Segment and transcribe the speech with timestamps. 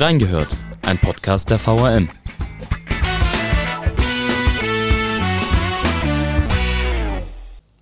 [0.00, 2.08] Reingehört, ein Podcast der VRM.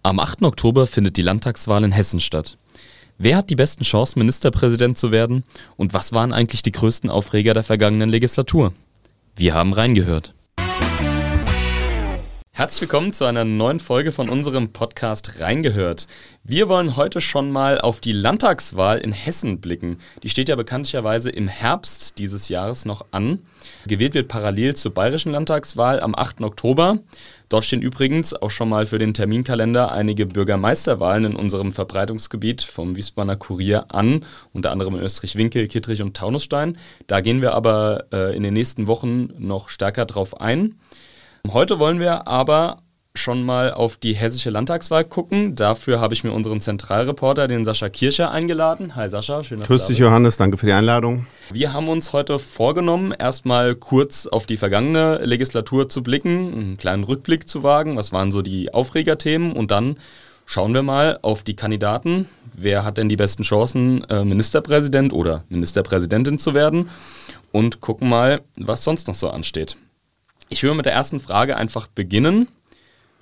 [0.03, 0.43] Am 8.
[0.43, 2.59] Oktober findet die Landtagswahl in Hessen statt.
[3.19, 5.45] Wer hat die besten Chancen, Ministerpräsident zu werden?
[5.77, 8.73] Und was waren eigentlich die größten Aufreger der vergangenen Legislatur?
[9.37, 10.35] Wir haben reingehört.
[12.59, 16.09] Herzlich willkommen zu einer neuen Folge von unserem Podcast Reingehört.
[16.43, 19.99] Wir wollen heute schon mal auf die Landtagswahl in Hessen blicken.
[20.25, 23.39] Die steht ja bekanntlicherweise im Herbst dieses Jahres noch an.
[23.87, 26.41] Gewählt wird parallel zur bayerischen Landtagswahl am 8.
[26.41, 26.99] Oktober.
[27.49, 32.97] Dort stehen übrigens auch schon mal für den Terminkalender einige Bürgermeisterwahlen in unserem Verbreitungsgebiet vom
[32.97, 36.77] Wiesbadener Kurier an, unter anderem in Österreich-Winkel, Kittrich und Taunusstein.
[37.07, 40.75] Da gehen wir aber äh, in den nächsten Wochen noch stärker drauf ein.
[41.47, 42.83] Heute wollen wir aber
[43.19, 45.55] schon mal auf die hessische Landtagswahl gucken.
[45.55, 48.95] Dafür habe ich mir unseren Zentralreporter, den Sascha Kircher, eingeladen.
[48.97, 51.27] Hi Sascha, schön, dass Grüß du dich, Johannes, danke für die Einladung.
[51.53, 57.05] Wir haben uns heute vorgenommen, erstmal kurz auf die vergangene Legislatur zu blicken, einen kleinen
[57.05, 57.97] Rückblick zu wagen.
[57.97, 59.53] Was waren so die Aufregerthemen?
[59.53, 59.97] Und dann
[60.47, 62.29] schauen wir mal auf die Kandidaten.
[62.55, 66.89] Wer hat denn die besten Chancen, äh, Ministerpräsident oder Ministerpräsidentin zu werden?
[67.51, 69.77] Und gucken mal, was sonst noch so ansteht.
[70.49, 72.49] Ich will mit der ersten Frage einfach beginnen.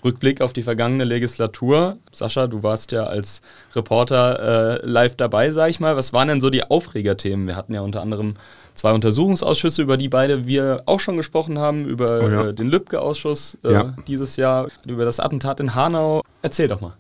[0.05, 1.97] Rückblick auf die vergangene Legislatur.
[2.13, 3.43] Sascha, du warst ja als
[3.75, 5.97] Reporter äh, live dabei, sag ich mal.
[5.97, 7.47] Was waren denn so die Aufregerthemen?
[7.47, 8.35] Wir hatten ja unter anderem
[8.75, 12.47] zwei Untersuchungsausschüsse, über die beide wir auch schon gesprochen haben, über oh ja.
[12.49, 13.95] äh, den Lübcke-Ausschuss äh, ja.
[14.07, 16.23] dieses Jahr, über das Attentat in Hanau.
[16.43, 16.93] Erzähl doch mal.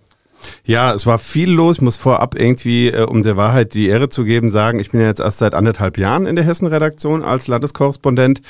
[0.65, 1.77] Ja, es war viel los.
[1.77, 5.01] Ich muss vorab irgendwie, äh, um der Wahrheit die Ehre zu geben, sagen, ich bin
[5.01, 8.43] ja jetzt erst seit anderthalb Jahren in der Hessen-Redaktion als Landeskorrespondent.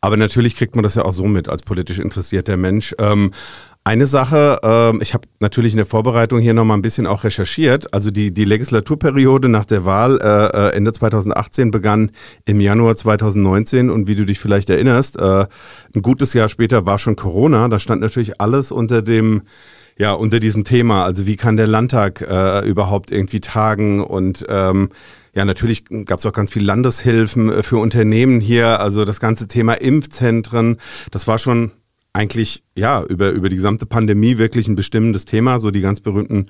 [0.00, 2.94] Aber natürlich kriegt man das ja auch so mit als politisch interessierter Mensch.
[2.98, 3.32] Ähm,
[3.84, 7.92] eine Sache, äh, ich habe natürlich in der Vorbereitung hier nochmal ein bisschen auch recherchiert.
[7.92, 12.12] Also die, die Legislaturperiode nach der Wahl äh, äh Ende 2018 begann
[12.44, 15.46] im Januar 2019 und wie du dich vielleicht erinnerst, äh,
[15.94, 17.66] ein gutes Jahr später war schon Corona.
[17.66, 19.42] Da stand natürlich alles unter dem
[19.98, 21.04] ja, unter diesem Thema.
[21.04, 24.90] Also wie kann der Landtag äh, überhaupt irgendwie tagen und ähm,
[25.34, 28.80] ja, natürlich gab es auch ganz viel Landeshilfen äh, für Unternehmen hier.
[28.80, 30.76] Also das ganze Thema Impfzentren,
[31.10, 31.72] das war schon
[32.14, 35.58] eigentlich ja über, über die gesamte Pandemie wirklich ein bestimmendes Thema.
[35.58, 36.46] So die ganz berühmten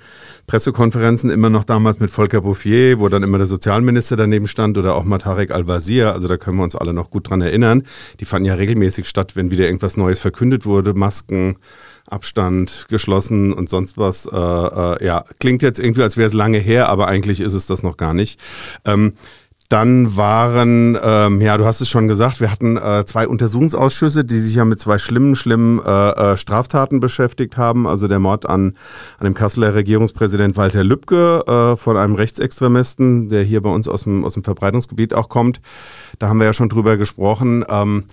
[0.48, 4.96] Pressekonferenzen immer noch damals mit Volker Bouffier, wo dann immer der Sozialminister daneben stand oder
[4.96, 6.12] auch Matarek Al-Wazir.
[6.12, 7.84] Also da können wir uns alle noch gut dran erinnern.
[8.18, 10.94] Die fanden ja regelmäßig statt, wenn wieder irgendwas Neues verkündet wurde.
[10.94, 11.54] Masken,
[12.12, 14.26] Abstand geschlossen und sonst was.
[14.26, 17.66] Äh, äh, ja, klingt jetzt irgendwie, als wäre es lange her, aber eigentlich ist es
[17.66, 18.38] das noch gar nicht.
[18.84, 19.14] Ähm,
[19.72, 24.38] dann waren, ähm, ja, du hast es schon gesagt, wir hatten äh, zwei Untersuchungsausschüsse, die
[24.38, 27.86] sich ja mit zwei schlimmen, schlimmen äh, äh, Straftaten beschäftigt haben.
[27.86, 28.74] Also der Mord an,
[29.18, 34.02] an dem Kasseler Regierungspräsident Walter Lübcke äh, von einem Rechtsextremisten, der hier bei uns aus
[34.02, 35.62] dem, aus dem Verbreitungsgebiet auch kommt.
[36.18, 37.64] Da haben wir ja schon drüber gesprochen.
[37.66, 38.04] Ähm,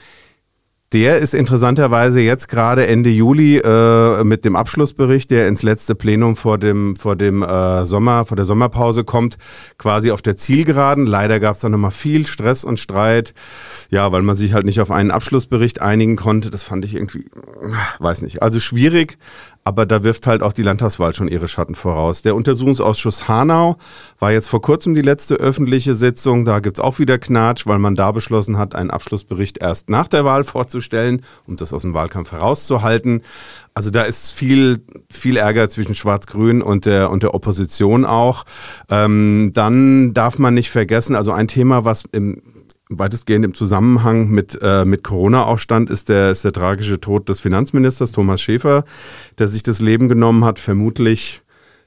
[0.91, 6.35] der ist interessanterweise jetzt gerade Ende Juli äh, mit dem Abschlussbericht, der ins letzte Plenum
[6.35, 9.37] vor dem, vor dem äh, Sommer, vor der Sommerpause kommt,
[9.77, 11.05] quasi auf der Zielgeraden.
[11.05, 13.35] Leider gab es da nochmal viel Stress und Streit,
[13.91, 16.49] ja, weil man sich halt nicht auf einen Abschlussbericht einigen konnte.
[16.49, 17.25] Das fand ich irgendwie,
[17.99, 18.41] weiß nicht.
[18.41, 19.19] Also schwierig,
[19.69, 22.23] aber da wirft halt auch die Landtagswahl schon ihre Schatten voraus.
[22.23, 23.77] Der Untersuchungsausschuss Hanau
[24.17, 26.43] war jetzt vor kurzem die letzte öffentliche Sitzung.
[26.43, 30.07] Da gibt es auch wieder Knatsch, weil man da beschlossen hat, einen Abschlussbericht erst nach
[30.07, 33.21] der Wahl vorzustellen, um das aus dem Wahlkampf herauszuhalten.
[33.75, 38.45] Also da ist viel, viel Ärger zwischen Schwarz-Grün und der, und der Opposition auch.
[38.89, 42.41] Ähm, dann darf man nicht vergessen, also ein Thema, was im
[42.89, 47.29] weitestgehend im Zusammenhang mit, äh, mit Corona auch stand, ist der, ist der tragische Tod
[47.29, 48.83] des Finanzministers Thomas Schäfer,
[49.37, 51.41] der sich das Leben genommen hat, vermutlich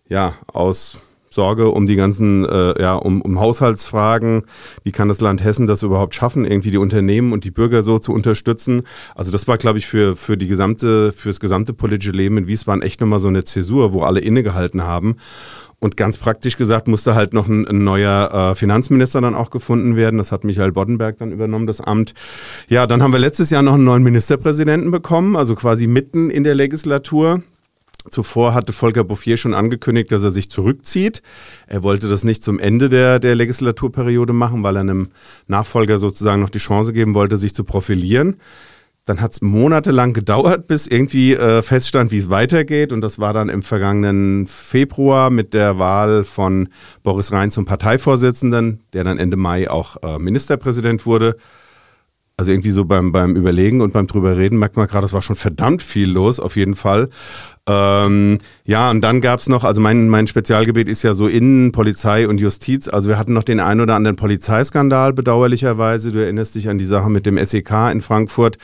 [0.08, 0.98] ja aus
[1.32, 4.42] Sorge um die ganzen, äh, ja, um, um Haushaltsfragen.
[4.84, 7.98] Wie kann das Land Hessen das überhaupt schaffen, irgendwie die Unternehmen und die Bürger so
[7.98, 8.82] zu unterstützen?
[9.14, 12.46] Also das war, glaube ich, für, für die gesamte, für das gesamte politische Leben in
[12.46, 15.16] Wiesbaden echt nochmal so eine Zäsur, wo alle innegehalten haben.
[15.82, 19.96] Und ganz praktisch gesagt musste halt noch ein, ein neuer äh, Finanzminister dann auch gefunden
[19.96, 20.16] werden.
[20.16, 22.14] Das hat Michael Boddenberg dann übernommen, das Amt.
[22.68, 26.44] Ja, dann haben wir letztes Jahr noch einen neuen Ministerpräsidenten bekommen, also quasi mitten in
[26.44, 27.42] der Legislatur.
[28.10, 31.22] Zuvor hatte Volker Bouffier schon angekündigt, dass er sich zurückzieht.
[31.66, 35.10] Er wollte das nicht zum Ende der, der Legislaturperiode machen, weil er einem
[35.46, 38.36] Nachfolger sozusagen noch die Chance geben wollte, sich zu profilieren.
[39.04, 42.92] Dann hat es monatelang gedauert, bis irgendwie äh, feststand, wie es weitergeht.
[42.92, 46.68] Und das war dann im vergangenen Februar mit der Wahl von
[47.02, 51.36] Boris Rhein zum Parteivorsitzenden, der dann Ende Mai auch äh, Ministerpräsident wurde.
[52.42, 55.22] Also irgendwie so beim, beim Überlegen und beim drüber reden merkt man gerade, es war
[55.22, 57.08] schon verdammt viel los, auf jeden Fall.
[57.68, 62.26] Ähm, ja, und dann gab's noch, also mein, mein Spezialgebiet ist ja so Innen, Polizei
[62.26, 62.88] und Justiz.
[62.88, 66.10] Also wir hatten noch den ein oder anderen Polizeiskandal, bedauerlicherweise.
[66.10, 68.58] Du erinnerst dich an die Sache mit dem SEK in Frankfurt,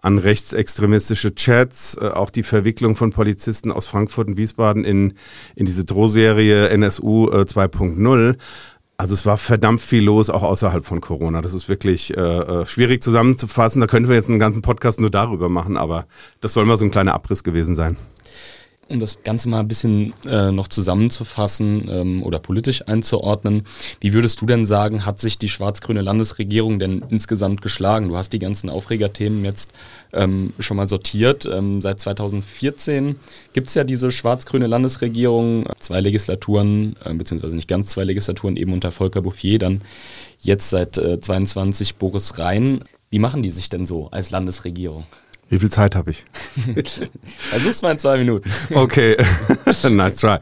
[0.00, 5.14] an rechtsextremistische Chats, äh, auch die Verwicklung von Polizisten aus Frankfurt und Wiesbaden in,
[5.56, 8.36] in diese Drohserie NSU äh, 2.0.
[8.96, 11.42] Also es war verdammt viel los, auch außerhalb von Corona.
[11.42, 13.80] Das ist wirklich äh, äh, schwierig zusammenzufassen.
[13.80, 16.06] Da könnten wir jetzt einen ganzen Podcast nur darüber machen, aber
[16.40, 17.96] das soll mal so ein kleiner Abriss gewesen sein
[18.88, 23.64] um das Ganze mal ein bisschen äh, noch zusammenzufassen ähm, oder politisch einzuordnen,
[24.00, 28.08] wie würdest du denn sagen, hat sich die schwarz-grüne Landesregierung denn insgesamt geschlagen?
[28.08, 29.72] Du hast die ganzen Aufregerthemen jetzt
[30.12, 31.46] ähm, schon mal sortiert.
[31.46, 33.16] Ähm, seit 2014
[33.52, 38.72] gibt es ja diese schwarz-grüne Landesregierung, zwei Legislaturen, äh, beziehungsweise nicht ganz zwei Legislaturen, eben
[38.72, 39.82] unter Volker Bouffier, dann
[40.40, 42.82] jetzt seit äh, 22 Boris Rhein.
[43.10, 45.04] Wie machen die sich denn so als Landesregierung?
[45.48, 46.24] Wie viel Zeit habe ich?
[47.50, 48.50] Versuch's mal in zwei Minuten.
[48.72, 49.16] Okay,
[49.90, 50.38] nice try.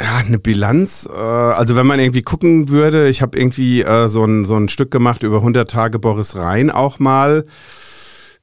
[0.00, 1.08] Ja, eine Bilanz.
[1.10, 4.68] Äh, also wenn man irgendwie gucken würde, ich habe irgendwie äh, so, ein, so ein
[4.68, 7.44] Stück gemacht über 100 Tage Boris Rhein auch mal.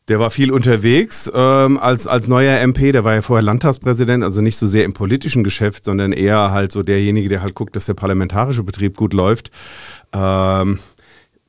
[0.07, 2.93] Der war viel unterwegs ähm, als, als neuer MP.
[2.93, 6.71] Der war ja vorher Landtagspräsident, also nicht so sehr im politischen Geschäft, sondern eher halt
[6.71, 9.51] so derjenige, der halt guckt, dass der parlamentarische Betrieb gut läuft.
[10.13, 10.79] Ähm,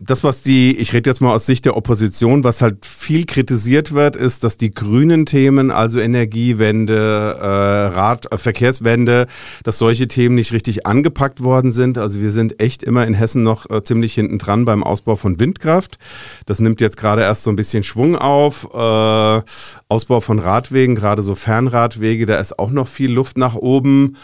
[0.01, 3.93] das, was die, ich rede jetzt mal aus Sicht der Opposition, was halt viel kritisiert
[3.93, 9.27] wird, ist, dass die grünen Themen, also Energiewende, äh, Rad, äh, Verkehrswende,
[9.65, 11.99] dass solche Themen nicht richtig angepackt worden sind.
[11.99, 15.41] Also wir sind echt immer in Hessen noch äh, ziemlich hinten dran beim Ausbau von
[15.41, 15.99] Windkraft.
[16.47, 18.69] Das nimmt jetzt gerade erst so ein bisschen Schwung auf.
[18.73, 19.43] Äh,
[19.89, 24.17] Ausbau von Radwegen, gerade so Fernradwege, da ist auch noch viel Luft nach oben.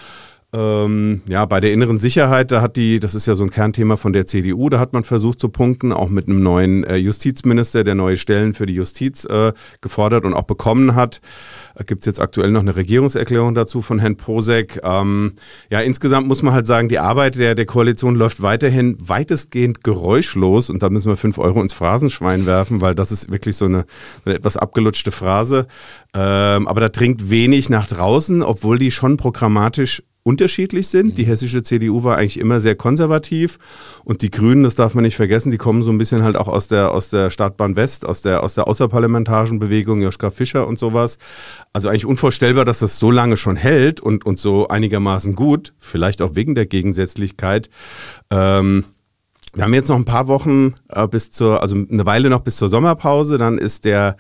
[0.55, 3.97] Ähm, ja, bei der inneren Sicherheit, da hat die, das ist ja so ein Kernthema
[3.97, 7.83] von der CDU, da hat man versucht zu punkten, auch mit einem neuen äh, Justizminister,
[7.83, 11.21] der neue Stellen für die Justiz äh, gefordert und auch bekommen hat.
[11.75, 14.81] Da gibt es jetzt aktuell noch eine Regierungserklärung dazu von Herrn Posek.
[14.85, 15.33] Ähm,
[15.71, 20.71] ja, insgesamt muss man halt sagen, die Arbeit der, der Koalition läuft weiterhin weitestgehend geräuschlos
[20.71, 23.87] und da müssen wir fünf Euro ins Phrasenschwein werfen, weil das ist wirklich so eine,
[24.25, 25.67] eine etwas abgelutschte Phrase.
[26.15, 31.19] Ähm, aber da dringt wenig nach draußen, obwohl die schon programmatisch unterschiedlich sind.
[31.19, 31.29] Die mhm.
[31.29, 33.59] hessische CDU war eigentlich immer sehr konservativ
[34.05, 36.49] und die Grünen, das darf man nicht vergessen, die kommen so ein bisschen halt auch
[36.49, 40.79] aus der, aus der Startbahn West, aus der, aus der außerparlamentarischen Bewegung, Joschka Fischer und
[40.79, 41.19] sowas.
[41.73, 46.23] Also eigentlich unvorstellbar, dass das so lange schon hält und, und so einigermaßen gut, vielleicht
[46.23, 47.69] auch wegen der Gegensätzlichkeit.
[48.31, 48.85] Ähm,
[49.53, 52.57] wir haben jetzt noch ein paar Wochen äh, bis zur, also eine Weile noch bis
[52.57, 54.17] zur Sommerpause, dann ist der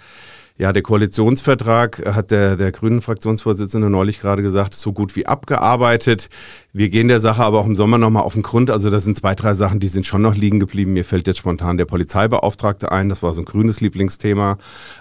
[0.56, 6.28] ja, der Koalitionsvertrag hat der, der grünen Fraktionsvorsitzende neulich gerade gesagt, so gut wie abgearbeitet.
[6.72, 8.70] Wir gehen der Sache aber auch im Sommer nochmal auf den Grund.
[8.70, 10.92] Also da sind zwei, drei Sachen, die sind schon noch liegen geblieben.
[10.92, 13.08] Mir fällt jetzt spontan der Polizeibeauftragte ein.
[13.08, 14.58] Das war so ein grünes Lieblingsthema.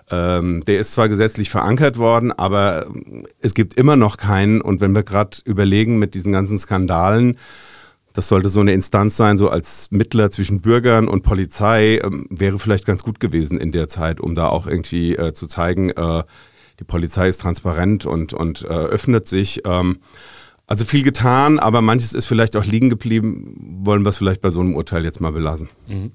[0.09, 2.87] Ähm, der ist zwar gesetzlich verankert worden, aber
[3.39, 4.59] es gibt immer noch keinen.
[4.59, 7.37] Und wenn wir gerade überlegen mit diesen ganzen Skandalen,
[8.13, 12.59] das sollte so eine Instanz sein, so als Mittler zwischen Bürgern und Polizei, ähm, wäre
[12.59, 16.23] vielleicht ganz gut gewesen in der Zeit, um da auch irgendwie äh, zu zeigen, äh,
[16.79, 19.61] die Polizei ist transparent und, und äh, öffnet sich.
[19.65, 19.99] Ähm,
[20.65, 23.81] also viel getan, aber manches ist vielleicht auch liegen geblieben.
[23.83, 25.69] Wollen wir es vielleicht bei so einem Urteil jetzt mal belassen.
[25.87, 26.11] Mhm.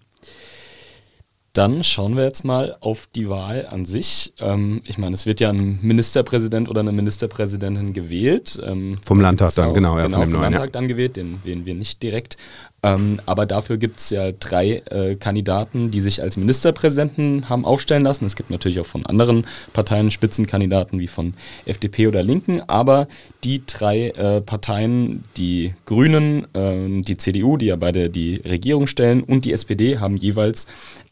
[1.55, 4.33] Dann schauen wir jetzt mal auf die Wahl an sich.
[4.39, 8.61] Ähm, ich meine, es wird ja ein Ministerpräsident oder eine Ministerpräsidentin gewählt.
[8.65, 9.99] Ähm, vom Landtag dann, genau.
[9.99, 10.71] Ja, genau, vom Landtag ja.
[10.71, 12.37] dann gewählt, den wählen wir nicht direkt.
[12.83, 18.05] Ähm, aber dafür gibt es ja drei äh, Kandidaten, die sich als Ministerpräsidenten haben aufstellen
[18.05, 18.25] lassen.
[18.25, 21.35] Es gibt natürlich auch von anderen Parteien Spitzenkandidaten wie von
[21.65, 23.09] FDP oder Linken, aber
[23.43, 29.25] die drei äh, Parteien, die Grünen, äh, die CDU, die ja beide die Regierung stellen,
[29.25, 30.67] und die SPD haben jeweils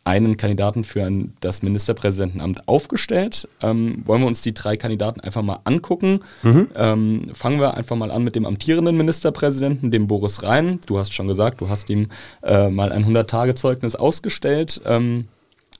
[0.06, 3.48] einen Kandidaten für ein, das Ministerpräsidentenamt aufgestellt.
[3.60, 6.20] Ähm, wollen wir uns die drei Kandidaten einfach mal angucken?
[6.44, 6.68] Mhm.
[6.76, 10.78] Ähm, fangen wir einfach mal an mit dem amtierenden Ministerpräsidenten, dem Boris Rhein.
[10.86, 12.08] Du hast schon gesagt, du hast ihm
[12.42, 14.80] äh, mal ein 100-Tage-Zeugnis ausgestellt.
[14.86, 15.26] Ähm,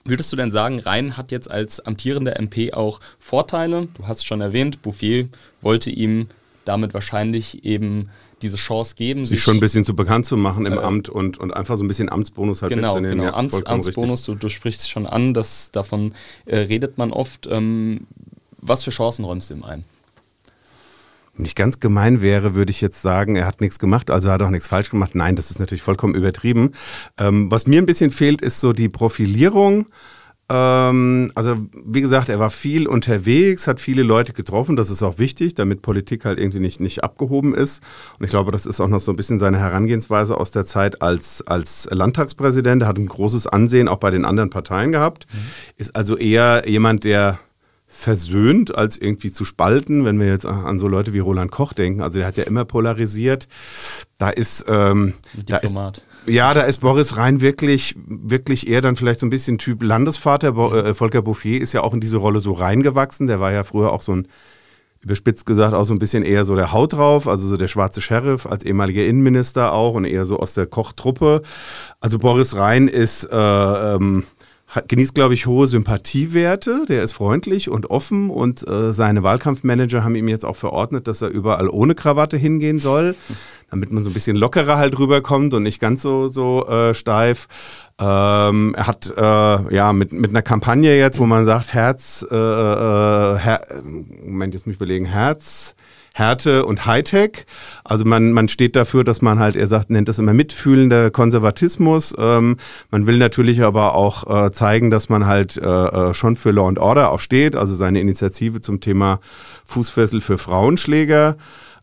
[0.03, 3.87] würdest du denn sagen, Rhein hat jetzt als amtierender MP auch Vorteile?
[3.97, 5.29] Du hast schon erwähnt, Bouffier
[5.61, 6.27] wollte ihm
[6.65, 8.09] damit wahrscheinlich eben
[8.41, 9.25] diese Chance geben.
[9.25, 11.77] Sich, sich schon ein bisschen zu bekannt zu machen im äh, Amt und, und einfach
[11.77, 13.19] so ein bisschen Amtsbonus halt genau, mitzunehmen.
[13.19, 16.13] Genau, ja, Amts, Amtsbonus, du, du, sprichst schon an, dass davon
[16.45, 17.47] äh, redet man oft.
[17.49, 18.07] Ähm,
[18.61, 19.83] was für Chancen räumst du ihm ein?
[21.35, 24.33] Wenn ich ganz gemein wäre, würde ich jetzt sagen, er hat nichts gemacht, also er
[24.33, 25.13] hat auch nichts falsch gemacht.
[25.13, 26.71] Nein, das ist natürlich vollkommen übertrieben.
[27.19, 29.85] Ähm, was mir ein bisschen fehlt, ist so die Profilierung
[30.49, 34.75] Ähm, also wie gesagt, er war viel unterwegs, hat viele Leute getroffen.
[34.75, 37.83] Das ist auch wichtig, damit Politik halt irgendwie nicht, nicht abgehoben ist.
[38.17, 41.01] Und ich glaube, das ist auch noch so ein bisschen seine Herangehensweise aus der Zeit
[41.01, 42.83] als, als Landtagspräsident.
[42.83, 45.27] Er hat ein großes Ansehen auch bei den anderen Parteien gehabt.
[45.31, 45.37] Mhm.
[45.75, 47.39] Ist also eher jemand, der
[47.89, 52.01] versöhnt, als irgendwie zu spalten, wenn wir jetzt an so Leute wie Roland Koch denken.
[52.01, 53.47] Also der hat ja immer polarisiert.
[54.17, 55.13] Da ist, ähm,
[55.45, 55.73] da ist
[56.27, 60.53] ja, da ist Boris Rhein wirklich, wirklich eher dann vielleicht so ein bisschen Typ Landesvater.
[60.53, 63.27] Bo äh, Volker Bouffier ist ja auch in diese Rolle so reingewachsen.
[63.27, 64.27] Der war ja früher auch so ein,
[65.01, 68.01] überspitzt gesagt, auch so ein bisschen eher so der Haut drauf, also so der schwarze
[68.01, 71.41] Sheriff als ehemaliger Innenminister auch und eher so aus der Kochtruppe.
[71.99, 74.23] Also Boris Rhein ist äh, ähm,
[74.67, 76.85] hat, genießt, glaube ich, hohe Sympathiewerte.
[76.87, 81.21] Der ist freundlich und offen und äh, seine Wahlkampfmanager haben ihm jetzt auch verordnet, dass
[81.21, 83.15] er überall ohne Krawatte hingehen soll,
[83.69, 87.47] damit man so ein bisschen lockerer halt rüberkommt und nicht ganz so, so äh, steif.
[87.99, 92.35] Ähm, er hat äh, ja mit, mit einer Kampagne jetzt, wo man sagt, Herz, äh,
[92.35, 93.61] äh, Her
[94.23, 95.75] Moment, jetzt muss ich überlegen, Herz,
[96.17, 97.45] Härte und Hightech.
[97.83, 102.15] Also man, man steht dafür, dass man halt, er sagt, nennt das immer mitfühlender Konservatismus.
[102.17, 102.57] Ähm,
[102.89, 106.69] man will natürlich aber auch äh, zeigen, dass man halt äh, äh, schon für Law
[106.69, 107.55] and Order auch steht.
[107.55, 109.19] Also seine Initiative zum Thema
[109.65, 111.37] Fußfessel für Frauenschläger.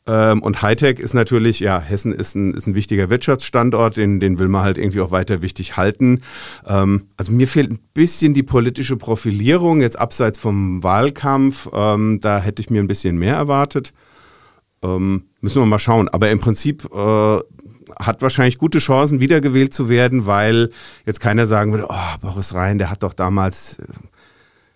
[0.06, 4.38] Ähm, und Hightech ist natürlich, ja, Hessen ist ein, ist ein wichtiger Wirtschaftsstandort, den, den
[4.38, 6.20] will man halt irgendwie auch weiter wichtig halten.
[6.66, 11.68] Ähm, also mir fehlt ein bisschen die politische Profilierung, jetzt abseits vom Wahlkampf.
[11.72, 13.92] Ähm, da hätte ich mir ein bisschen mehr erwartet.
[14.84, 16.08] Ähm, müssen wir mal schauen.
[16.08, 17.38] Aber im Prinzip äh,
[17.98, 20.70] hat wahrscheinlich gute Chancen, wiedergewählt zu werden, weil
[21.06, 23.84] jetzt keiner sagen würde, oh, Boris Rhein, der hat doch damals äh,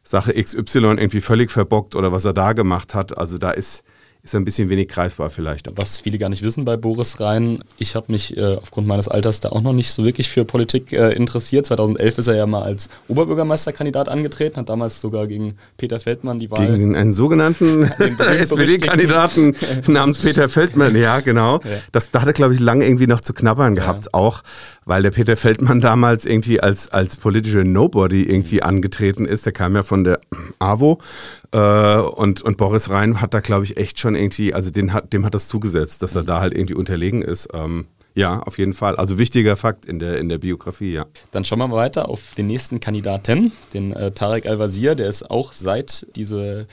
[0.03, 3.19] Sache XY irgendwie völlig verbockt oder was er da gemacht hat.
[3.19, 3.85] Also da ist
[4.29, 5.69] ist ein bisschen wenig greifbar vielleicht.
[5.77, 9.41] Was viele gar nicht wissen bei Boris Rhein, ich habe mich äh, aufgrund meines Alters
[9.41, 11.67] da auch noch nicht so wirklich für Politik äh, interessiert.
[11.67, 16.51] 2011 ist er ja mal als Oberbürgermeisterkandidat angetreten, hat damals sogar gegen Peter Feldmann die
[16.51, 16.67] Wahl...
[16.67, 17.85] Gegen einen sogenannten
[18.19, 19.57] SPD-Kandidaten
[19.87, 21.61] namens Peter Feldmann, ja genau.
[21.65, 21.79] Ja.
[21.93, 24.15] Das, da hat er glaube ich lange irgendwie noch zu knabbern gehabt, ja.
[24.15, 24.43] auch
[24.89, 28.63] weil der Peter Feldmann damals irgendwie als, als politischer Nobody irgendwie mhm.
[28.63, 29.45] angetreten ist.
[29.45, 30.19] Der kam ja von der
[30.59, 30.99] AWO
[31.53, 35.13] äh, und, und Boris Rhein hat da, glaube ich, echt schon irgendwie, also den hat,
[35.13, 36.27] dem hat das zugesetzt, dass er mhm.
[36.27, 37.49] da halt irgendwie unterlegen ist.
[37.53, 37.87] Ähm,
[38.19, 38.97] ja, auf jeden Fall.
[38.97, 41.07] Also wichtiger Fakt in der, in der Biografie, ja.
[41.31, 44.97] Dann schauen wir mal weiter auf den nächsten Kandidaten, den äh, Tarek Al-Wazir.
[44.97, 46.67] Der ist auch seit diese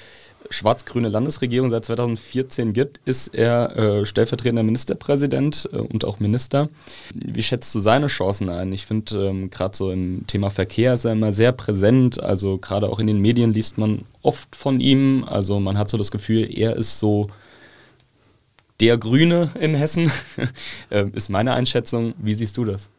[0.50, 6.70] schwarz-grüne Landesregierung seit 2014 gibt, ist er äh, stellvertretender Ministerpräsident äh, und auch Minister.
[7.14, 8.72] Wie schätzt du seine Chancen ein?
[8.72, 12.22] Ich finde, ähm, gerade so im Thema Verkehr ist er immer sehr präsent.
[12.22, 15.24] Also gerade auch in den Medien liest man oft von ihm.
[15.28, 17.30] Also man hat so das Gefühl, er ist so
[18.80, 20.12] der Grüne in Hessen,
[20.90, 22.14] äh, ist meine Einschätzung.
[22.18, 22.90] Wie siehst du das?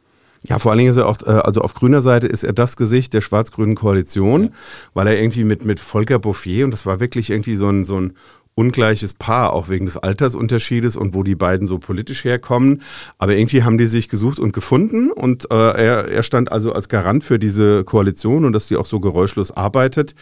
[0.48, 2.76] Ja, vor allen Dingen ist er auch, äh, also auf grüner Seite ist er das
[2.76, 4.50] Gesicht der schwarz-grünen Koalition, ja.
[4.94, 8.00] weil er irgendwie mit, mit Volker Bouffier, und das war wirklich irgendwie so ein, so
[8.00, 8.14] ein
[8.54, 12.82] ungleiches Paar, auch wegen des Altersunterschiedes und wo die beiden so politisch herkommen.
[13.18, 16.88] Aber irgendwie haben die sich gesucht und gefunden und äh, er, er stand also als
[16.88, 20.14] Garant für diese Koalition und dass die auch so geräuschlos arbeitet.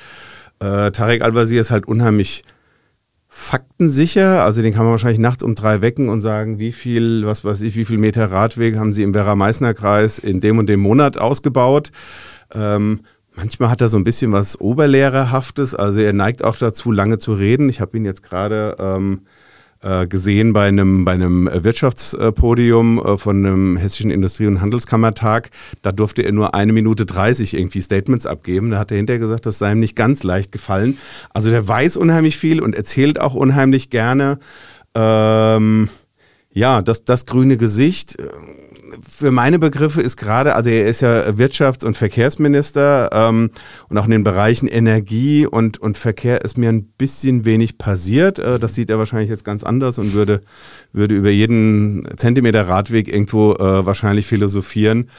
[0.58, 2.42] Äh, Tarek Al-Wazir ist halt unheimlich
[3.36, 4.44] faktensicher.
[4.44, 7.62] Also den kann man wahrscheinlich nachts um drei wecken und sagen, wie viel, was weiß
[7.62, 11.90] ich, wie viel Meter Radweg haben Sie im Werra-Meißner-Kreis in dem und dem Monat ausgebaut.
[12.54, 13.00] Ähm,
[13.34, 15.74] manchmal hat er so ein bisschen was Oberlehrerhaftes.
[15.74, 17.68] Also er neigt auch dazu, lange zu reden.
[17.68, 19.28] Ich habe ihn jetzt gerade ähm, äh,
[20.08, 25.50] gesehen bei einem, bei einem Wirtschaftspodium äh, von einem Hessischen Industrie- und Handelskammertag.
[25.82, 28.70] Da durfte er nur eine Minute 30 irgendwie Statements abgeben.
[28.70, 30.98] Da hat er hinterher gesagt, das sei ihm nicht ganz leicht gefallen.
[31.32, 34.38] Also der weiß unheimlich viel und erzählt auch unheimlich gerne.
[34.94, 35.88] Ähm,
[36.52, 38.16] ja, das, das grüne Gesicht
[39.08, 43.50] für meine Begriffe ist gerade, also er ist ja Wirtschafts- und Verkehrsminister ähm,
[43.88, 48.38] und auch in den Bereichen Energie und, und Verkehr ist mir ein bisschen wenig passiert.
[48.38, 50.40] Äh, das sieht er wahrscheinlich jetzt ganz anders und würde,
[50.92, 55.10] würde über jeden Zentimeter Radweg irgendwo äh, wahrscheinlich philosophieren.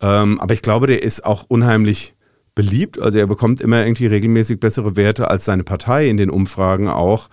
[0.00, 2.14] Ähm, aber ich glaube, der ist auch unheimlich
[2.54, 3.00] beliebt.
[3.00, 7.28] Also er bekommt immer irgendwie regelmäßig bessere Werte als seine Partei in den Umfragen auch.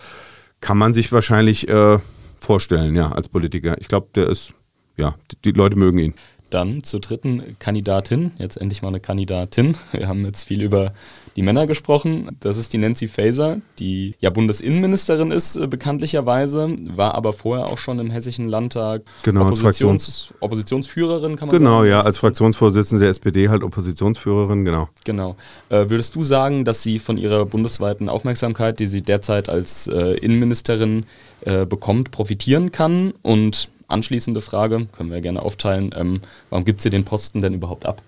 [0.61, 1.97] Kann man sich wahrscheinlich äh,
[2.41, 3.75] vorstellen, ja, als Politiker.
[3.79, 4.53] Ich glaube, der ist
[5.00, 6.13] ja, die, die Leute mögen ihn.
[6.50, 9.77] Dann zur dritten Kandidatin, jetzt endlich mal eine Kandidatin.
[9.91, 10.94] Wir haben jetzt viel über
[11.36, 12.36] die Männer gesprochen.
[12.39, 17.77] Das ist die Nancy Faeser, die ja Bundesinnenministerin ist, äh, bekanntlicherweise, war aber vorher auch
[17.77, 21.84] schon im Hessischen Landtag genau, Oppositions Oppositionsführerin, kann man genau, sagen.
[21.84, 24.89] Genau, ja, als Fraktionsvorsitzende der SPD halt Oppositionsführerin, genau.
[25.06, 25.36] Genau.
[25.70, 30.15] Äh, würdest du sagen, dass sie von ihrer bundesweiten Aufmerksamkeit, die sie derzeit als äh,
[30.15, 31.06] Innenministerin
[31.41, 33.13] äh, bekommt, profitieren kann?
[33.22, 37.86] Und anschließende Frage, können wir gerne aufteilen, ähm, warum gibt sie den Posten denn überhaupt
[37.86, 38.01] ab?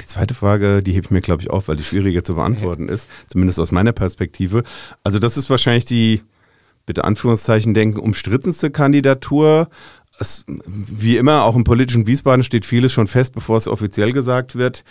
[0.00, 2.88] Die zweite Frage, die hebe ich mir, glaube ich, auf, weil die schwieriger zu beantworten
[2.88, 4.62] ist, zumindest aus meiner Perspektive.
[5.04, 6.22] Also das ist wahrscheinlich die,
[6.86, 9.68] bitte Anführungszeichen denken, umstrittenste Kandidatur.
[10.18, 14.56] Es, wie immer, auch im politischen Wiesbaden steht vieles schon fest, bevor es offiziell gesagt
[14.56, 14.82] wird.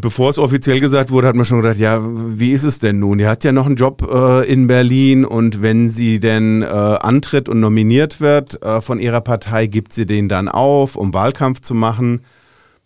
[0.00, 3.18] Bevor es offiziell gesagt wurde, hat man schon gedacht, ja, wie ist es denn nun?
[3.18, 7.48] Die hat ja noch einen Job äh, in Berlin und wenn sie denn äh, antritt
[7.48, 11.74] und nominiert wird äh, von ihrer Partei, gibt sie den dann auf, um Wahlkampf zu
[11.74, 12.20] machen.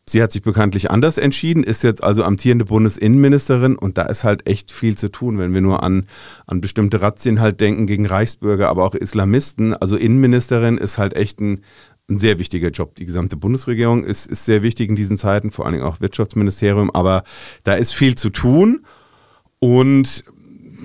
[0.09, 4.49] Sie hat sich bekanntlich anders entschieden, ist jetzt also amtierende Bundesinnenministerin und da ist halt
[4.49, 6.07] echt viel zu tun, wenn wir nur an,
[6.47, 9.75] an bestimmte Razzien halt denken gegen Reichsbürger, aber auch Islamisten.
[9.75, 11.61] Also Innenministerin ist halt echt ein,
[12.13, 12.95] ein sehr wichtiger Job.
[12.97, 16.91] Die gesamte Bundesregierung ist, ist sehr wichtig in diesen Zeiten, vor allen Dingen auch Wirtschaftsministerium,
[16.91, 17.25] aber
[17.65, 18.85] da ist viel zu tun
[19.59, 20.25] und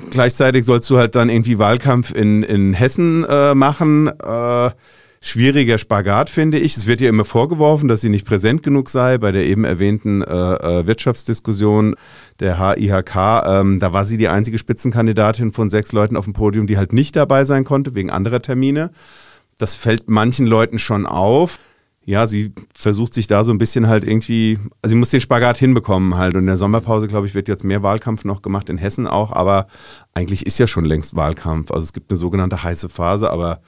[0.10, 4.08] gleichzeitig sollst du halt dann irgendwie Wahlkampf in, in Hessen äh, machen.
[4.08, 4.72] Äh,
[5.20, 6.78] schwieriger Spagat, finde ich.
[6.78, 10.22] Es wird ihr immer vorgeworfen, dass sie nicht präsent genug sei bei der eben erwähnten
[10.22, 11.96] äh, äh Wirtschaftsdiskussion
[12.40, 13.16] der HIHK.
[13.16, 16.94] Ähm, da war sie die einzige Spitzenkandidatin von sechs Leuten auf dem Podium, die halt
[16.94, 18.92] nicht dabei sein konnte, wegen anderer Termine.
[19.58, 21.60] Das fällt manchen Leuten schon auf.
[22.06, 25.58] Ja, sie versucht sich da so ein bisschen halt irgendwie, also sie muss den Spagat
[25.58, 26.36] hinbekommen halt.
[26.36, 29.34] Und in der Sommerpause, glaube ich, wird jetzt mehr Wahlkampf noch gemacht, in Hessen auch,
[29.34, 29.68] aber
[30.14, 31.70] eigentlich ist ja schon längst Wahlkampf.
[31.70, 33.60] Also es gibt eine sogenannte heiße Phase, aber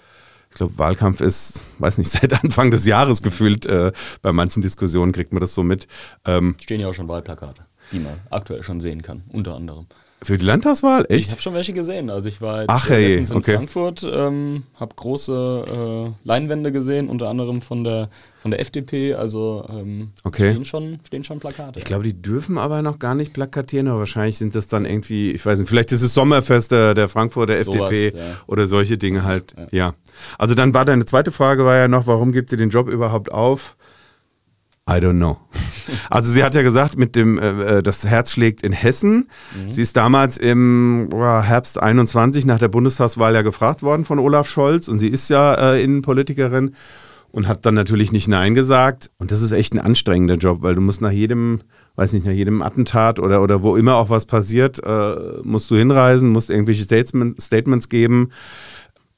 [0.52, 3.92] ich glaube, Wahlkampf ist, weiß nicht, seit Anfang des Jahres gefühlt, äh,
[4.22, 5.88] bei manchen Diskussionen kriegt man das so mit.
[6.26, 9.88] Ähm, Stehen ja auch schon Wahlplakate, die man aktuell schon sehen kann, unter anderem.
[10.22, 11.06] Für die Landtagswahl?
[11.08, 11.28] Echt?
[11.28, 12.10] Ich habe schon welche gesehen.
[12.10, 13.56] Also ich war jetzt Ach, hey, letztens in okay.
[13.56, 18.10] Frankfurt, ähm, habe große äh, Leinwände gesehen, unter anderem von der,
[18.42, 19.14] von der FDP.
[19.14, 20.52] Also ähm, okay.
[20.52, 21.80] stehen, schon, stehen schon Plakate.
[21.80, 25.32] Ich glaube, die dürfen aber noch gar nicht plakatieren, aber wahrscheinlich sind das dann irgendwie,
[25.32, 28.22] ich weiß nicht, vielleicht ist es Sommerfest der, der Frankfurter FDP ja.
[28.46, 29.56] oder solche Dinge halt.
[29.58, 29.68] Ja.
[29.72, 29.94] ja.
[30.38, 33.32] Also dann war deine zweite Frage war ja noch, warum gibt sie den Job überhaupt
[33.32, 33.78] auf?
[34.90, 35.38] I don't know.
[36.10, 39.28] Also sie hat ja gesagt, mit dem äh, äh das Herz schlägt in Hessen.
[39.56, 39.72] Mhm.
[39.72, 44.48] Sie ist damals im oh, Herbst 21 nach der Bundestagswahl ja gefragt worden von Olaf
[44.50, 46.76] Scholz und sie ist ja äh, Innenpolitikerin
[47.32, 49.12] und hat dann natürlich nicht Nein gesagt.
[49.18, 51.62] Und das ist echt ein anstrengender Job, weil du musst nach jedem,
[51.96, 55.76] weiß nicht, nach jedem Attentat oder, oder wo immer auch was passiert, äh, musst du
[55.76, 58.30] hinreisen, musst irgendwelche Statement, Statements geben.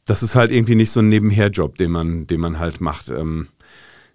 [0.05, 3.09] Das ist halt irgendwie nicht so ein Nebenherjob, den man, den man halt macht.
[3.09, 3.47] Ähm,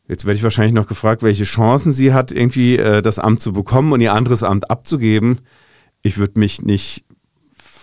[0.08, 3.52] Jetzt werde ich wahrscheinlich noch gefragt, welche Chancen sie hat, irgendwie äh, das Amt zu
[3.52, 5.40] bekommen und ihr anderes Amt abzugeben.
[6.02, 7.04] Ich würde mich nicht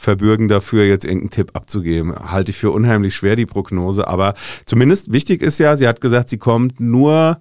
[0.04, 2.14] verbürgen dafür, jetzt irgendeinen Tipp abzugeben.
[2.16, 4.08] Halte ich für unheimlich schwer, die Prognose.
[4.08, 7.40] Aber zumindest wichtig ist ja, sie hat gesagt, sie kommt nur,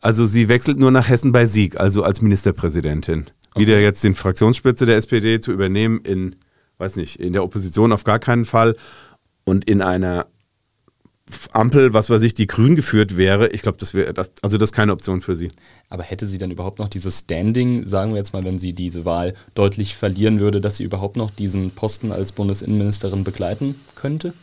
[0.00, 3.26] also sie wechselt nur nach Hessen bei Sieg, also als Ministerpräsidentin.
[3.54, 3.60] Okay.
[3.62, 6.36] Wieder jetzt den Fraktionsspitze der SPD zu übernehmen in,
[6.78, 8.76] weiß nicht, in der Opposition auf gar keinen Fall
[9.44, 10.26] und in einer
[11.52, 14.68] Ampel, was weiß ich, die grün geführt wäre, ich glaube, das wäre, das, also das
[14.68, 15.50] ist keine Option für sie.
[15.88, 19.04] Aber hätte sie dann überhaupt noch dieses Standing, sagen wir jetzt mal, wenn sie diese
[19.04, 24.34] Wahl deutlich verlieren würde, dass sie überhaupt noch diesen Posten als Bundesinnenministerin begleiten könnte?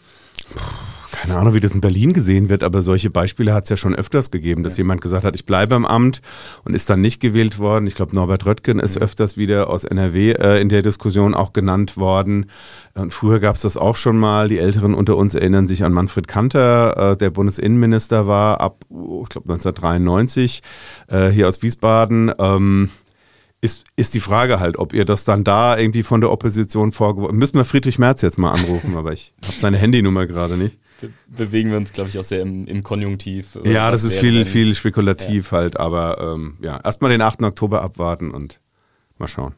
[0.53, 3.77] Puh keine Ahnung, wie das in Berlin gesehen wird, aber solche Beispiele hat es ja
[3.77, 4.83] schon öfters gegeben, dass ja.
[4.83, 6.21] jemand gesagt hat, ich bleibe im Amt
[6.63, 7.85] und ist dann nicht gewählt worden.
[7.87, 11.97] Ich glaube, Norbert Röttgen ist öfters wieder aus NRW äh, in der Diskussion auch genannt
[11.97, 12.45] worden.
[12.93, 14.47] Und früher gab es das auch schon mal.
[14.47, 19.23] Die Älteren unter uns erinnern sich an Manfred Kanter, äh, der Bundesinnenminister war ab, oh,
[19.23, 20.61] ich glaube, 1993
[21.07, 22.31] äh, hier aus Wiesbaden.
[22.39, 22.89] Ähm,
[23.63, 27.37] ist, ist die Frage halt, ob ihr das dann da irgendwie von der Opposition vorgeworfen
[27.37, 30.79] Müssen wir Friedrich Merz jetzt mal anrufen, aber ich habe seine Handynummer gerade nicht
[31.27, 33.57] bewegen wir uns, glaube ich, auch sehr im, im Konjunktiv.
[33.63, 35.57] Ja, das ist viel, viel spekulativ ja.
[35.59, 37.43] halt, aber ähm, ja, erstmal den 8.
[37.43, 38.59] Oktober abwarten und
[39.21, 39.53] mal schauen.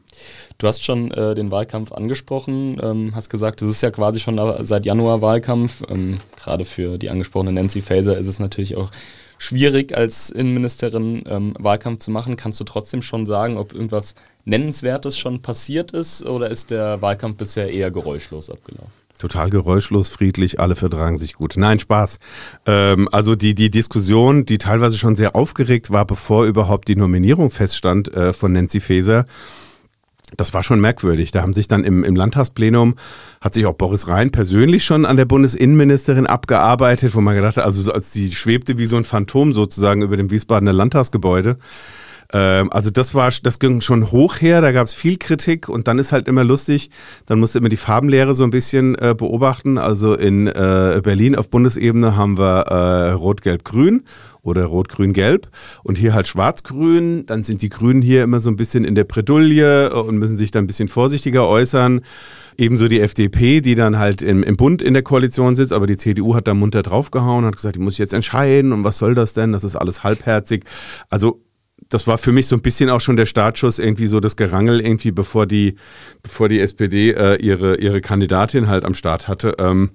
[0.58, 4.40] Du hast schon äh, den Wahlkampf angesprochen, ähm, hast gesagt, es ist ja quasi schon
[4.64, 5.82] seit Januar Wahlkampf.
[5.88, 8.90] Ähm, Gerade für die angesprochene Nancy Faeser ist es natürlich auch
[9.38, 12.36] schwierig, als Innenministerin ähm, Wahlkampf zu machen.
[12.36, 17.38] Kannst du trotzdem schon sagen, ob irgendwas Nennenswertes schon passiert ist oder ist der Wahlkampf
[17.38, 19.03] bisher eher geräuschlos abgelaufen?
[19.18, 21.54] Total geräuschlos, friedlich, alle vertragen sich gut.
[21.56, 22.18] Nein, Spaß.
[22.66, 27.50] Ähm, also die, die Diskussion, die teilweise schon sehr aufgeregt war, bevor überhaupt die Nominierung
[27.50, 29.26] feststand äh, von Nancy Faeser,
[30.36, 31.30] das war schon merkwürdig.
[31.30, 32.96] Da haben sich dann im, im Landtagsplenum,
[33.40, 37.64] hat sich auch Boris Rhein persönlich schon an der Bundesinnenministerin abgearbeitet, wo man gedacht hat,
[37.64, 41.58] also als sie schwebte wie so ein Phantom sozusagen über dem Wiesbadener Landtagsgebäude.
[42.34, 45.86] Ähm, also das war, das ging schon hoch her, da gab es viel Kritik und
[45.86, 46.90] dann ist halt immer lustig,
[47.26, 49.78] dann musste immer die Farbenlehre so ein bisschen äh, beobachten.
[49.78, 54.02] Also in äh, Berlin auf Bundesebene haben wir äh, Rot-Gelb-Grün
[54.42, 55.48] oder Rot-Grün-Gelb
[55.84, 57.24] und hier halt Schwarz-Grün.
[57.26, 60.50] Dann sind die Grünen hier immer so ein bisschen in der Bredouille und müssen sich
[60.50, 62.00] dann ein bisschen vorsichtiger äußern.
[62.58, 65.96] Ebenso die FDP, die dann halt im, im Bund in der Koalition sitzt, aber die
[65.96, 69.14] CDU hat da munter draufgehauen und hat gesagt, die muss jetzt entscheiden und was soll
[69.14, 69.52] das denn?
[69.52, 70.64] Das ist alles halbherzig.
[71.08, 71.40] Also
[71.88, 74.80] das war für mich so ein bisschen auch schon der Startschuss, irgendwie so das Gerangel,
[74.80, 75.76] irgendwie bevor die,
[76.22, 79.56] bevor die SPD äh, ihre, ihre Kandidatin halt am Start hatte.
[79.58, 79.90] Ähm,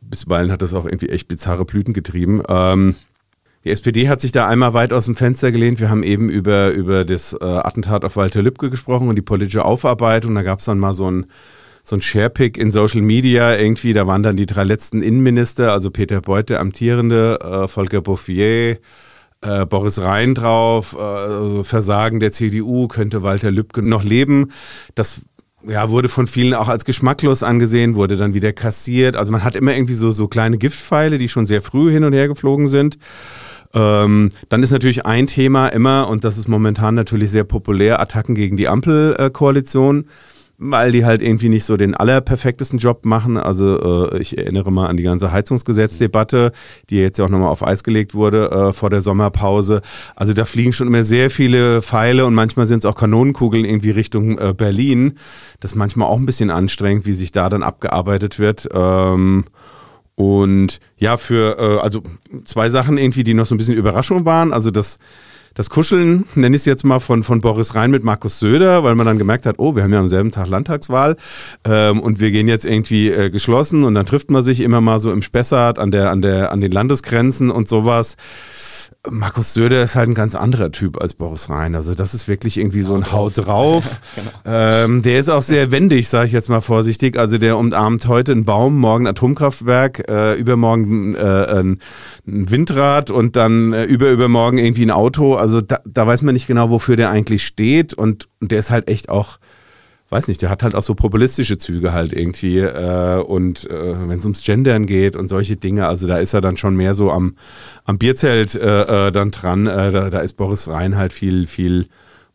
[0.00, 2.42] bisweilen hat das auch irgendwie echt bizarre Blüten getrieben.
[2.48, 2.96] Ähm,
[3.64, 5.80] die SPD hat sich da einmal weit aus dem Fenster gelehnt.
[5.80, 9.64] Wir haben eben über, über das äh, Attentat auf Walter Lübcke gesprochen und die politische
[9.64, 10.34] Aufarbeitung.
[10.34, 11.26] Da gab es dann mal so ein,
[11.82, 13.94] so ein Sharepick in Social Media irgendwie.
[13.94, 18.78] Da waren dann die drei letzten Innenminister, also Peter Beuth, der amtierende, äh, Volker Bouffier,
[19.44, 24.50] äh, Boris Rhein drauf, äh, also Versagen der CDU, könnte Walter Lübcke noch leben.
[24.94, 25.20] Das
[25.66, 29.16] ja, wurde von vielen auch als geschmacklos angesehen, wurde dann wieder kassiert.
[29.16, 32.12] Also man hat immer irgendwie so, so kleine Giftpfeile, die schon sehr früh hin und
[32.12, 32.98] her geflogen sind.
[33.72, 38.34] Ähm, dann ist natürlich ein Thema immer, und das ist momentan natürlich sehr populär, Attacken
[38.34, 40.06] gegen die Ampelkoalition.
[40.58, 43.36] Weil die halt irgendwie nicht so den allerperfektesten Job machen.
[43.36, 46.52] Also äh, ich erinnere mal an die ganze Heizungsgesetzdebatte,
[46.90, 49.82] die jetzt ja auch nochmal auf Eis gelegt wurde äh, vor der Sommerpause.
[50.14, 53.90] Also da fliegen schon immer sehr viele Pfeile und manchmal sind es auch Kanonenkugeln irgendwie
[53.90, 55.14] Richtung äh, Berlin.
[55.60, 58.68] Das ist manchmal auch ein bisschen anstrengend, wie sich da dann abgearbeitet wird.
[58.72, 59.44] Ähm,
[60.16, 62.02] und ja, für äh, also
[62.44, 64.52] zwei Sachen irgendwie, die noch so ein bisschen Überraschung waren.
[64.52, 64.98] Also das,
[65.54, 68.96] das Kuscheln, nenne ich es jetzt mal, von, von Boris Rhein mit Markus Söder, weil
[68.96, 71.16] man dann gemerkt hat, oh, wir haben ja am selben Tag Landtagswahl
[71.64, 74.98] ähm, und wir gehen jetzt irgendwie äh, geschlossen und dann trifft man sich immer mal
[74.98, 78.16] so im Spessart an, der, an, der, an den Landesgrenzen und sowas.
[79.10, 81.74] Markus Söder ist halt ein ganz anderer Typ als Boris Rhein.
[81.74, 84.00] Also das ist wirklich irgendwie so ein Haut drauf.
[84.14, 84.30] genau.
[84.46, 87.18] ähm, der ist auch sehr wendig, sage ich jetzt mal vorsichtig.
[87.18, 91.80] Also der umarmt heute einen Baum, morgen ein Atomkraftwerk, äh, übermorgen äh, ein
[92.24, 95.34] Windrad und dann äh, überübermorgen irgendwie ein Auto.
[95.34, 97.92] Also da, da weiß man nicht genau, wofür der eigentlich steht.
[97.92, 99.38] Und, und der ist halt echt auch
[100.14, 102.60] weiß nicht, der hat halt auch so populistische Züge halt irgendwie.
[102.60, 106.40] Äh, und äh, wenn es ums Gendern geht und solche Dinge, also da ist er
[106.40, 107.34] dann schon mehr so am,
[107.84, 109.66] am Bierzelt äh, äh dann dran.
[109.66, 111.86] Äh, da, da, ist Boris Rhein halt viel, viel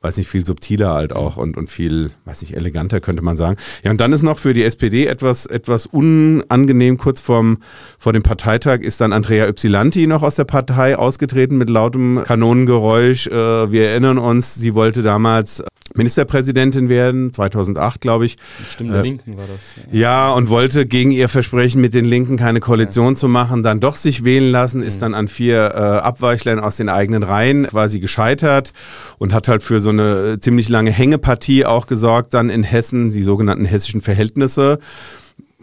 [0.01, 3.57] weiß nicht, viel subtiler halt auch und, und viel, weiß nicht, eleganter könnte man sagen.
[3.83, 7.57] Ja, und dann ist noch für die SPD etwas, etwas unangenehm, kurz vorm,
[7.97, 13.27] vor dem Parteitag ist dann Andrea Ypsilanti noch aus der Partei ausgetreten mit lautem Kanonengeräusch.
[13.27, 15.63] Äh, wir erinnern uns, sie wollte damals
[15.95, 18.37] Ministerpräsidentin werden, 2008 glaube ich.
[18.71, 19.75] Stimmt, der äh, Linken war das.
[19.91, 19.99] Ja.
[19.99, 20.31] ja.
[20.31, 23.15] und wollte gegen ihr Versprechen, mit den Linken keine Koalition ja.
[23.15, 25.01] zu machen, dann doch sich wählen lassen, ist mhm.
[25.01, 28.73] dann an vier äh, Abweichlern aus den eigenen Reihen quasi gescheitert
[29.17, 33.11] und hat halt für so eine äh, ziemlich lange Hängepartie auch gesorgt dann in Hessen,
[33.11, 34.79] die sogenannten hessischen Verhältnisse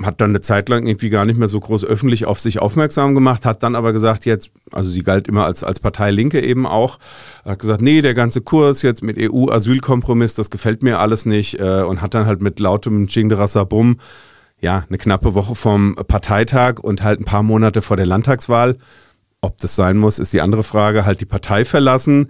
[0.02, 3.14] hat dann eine Zeit lang irgendwie gar nicht mehr so groß öffentlich auf sich aufmerksam
[3.14, 6.66] gemacht, hat dann aber gesagt, jetzt, also sie galt immer als, als Partei Linke eben
[6.66, 6.98] auch,
[7.44, 11.82] hat gesagt, nee, der ganze Kurs jetzt mit EU-Asylkompromiss, das gefällt mir alles nicht äh,
[11.82, 13.98] und hat dann halt mit lautem Chingderasabum
[14.60, 18.76] ja, eine knappe Woche vom Parteitag und halt ein paar Monate vor der Landtagswahl
[19.46, 21.06] ob das sein muss, ist die andere Frage.
[21.06, 22.28] Halt die Partei verlassen.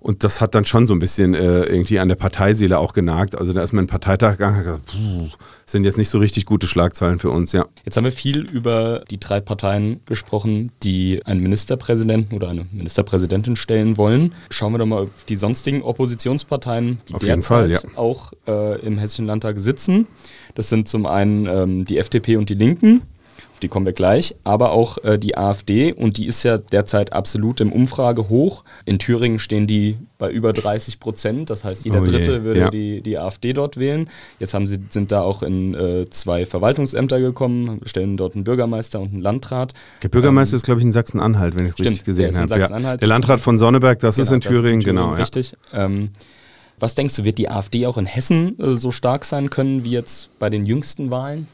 [0.00, 3.36] Und das hat dann schon so ein bisschen äh, irgendwie an der Parteiseele auch genagt.
[3.36, 6.66] Also da ist mein Parteitag gegangen und gesagt, pff, sind jetzt nicht so richtig gute
[6.66, 7.66] Schlagzeilen für uns, ja.
[7.84, 13.56] Jetzt haben wir viel über die drei Parteien gesprochen, die einen Ministerpräsidenten oder eine Ministerpräsidentin
[13.56, 14.34] stellen wollen.
[14.50, 17.80] Schauen wir doch mal auf die sonstigen Oppositionsparteien, die auf jeden Fall, ja.
[17.96, 20.06] auch äh, im Hessischen Landtag sitzen.
[20.54, 23.02] Das sind zum einen ähm, die FDP und die Linken
[23.62, 27.60] die kommen wir gleich, aber auch äh, die AfD und die ist ja derzeit absolut
[27.60, 28.64] im Umfrage hoch.
[28.84, 32.70] In Thüringen stehen die bei über 30 Prozent, das heißt jeder oh Dritte würde ja.
[32.70, 34.10] die, die AfD dort wählen.
[34.38, 39.00] Jetzt haben sie, sind da auch in äh, zwei Verwaltungsämter gekommen, stellen dort einen Bürgermeister
[39.00, 39.74] und einen Landrat.
[40.02, 42.58] Der Bürgermeister ähm, ist, glaube ich, in Sachsen-Anhalt, wenn ich es richtig gesehen habe.
[42.58, 42.96] Ja.
[42.96, 45.14] Der Landrat von Sonneberg, das, genau, ist, in das Thüringen, ist in Thüringen, genau.
[45.14, 45.56] Richtig.
[45.72, 45.84] Ja.
[45.84, 46.10] Ähm,
[46.80, 49.90] was denkst du, wird die AfD auch in Hessen äh, so stark sein können wie
[49.90, 51.48] jetzt bei den jüngsten Wahlen?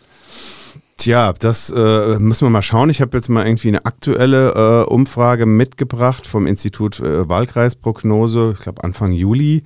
[0.97, 2.89] Tja, das äh, müssen wir mal schauen.
[2.89, 8.63] Ich habe jetzt mal irgendwie eine aktuelle äh, Umfrage mitgebracht vom Institut äh, Wahlkreisprognose, ich
[8.63, 9.65] glaube Anfang Juli.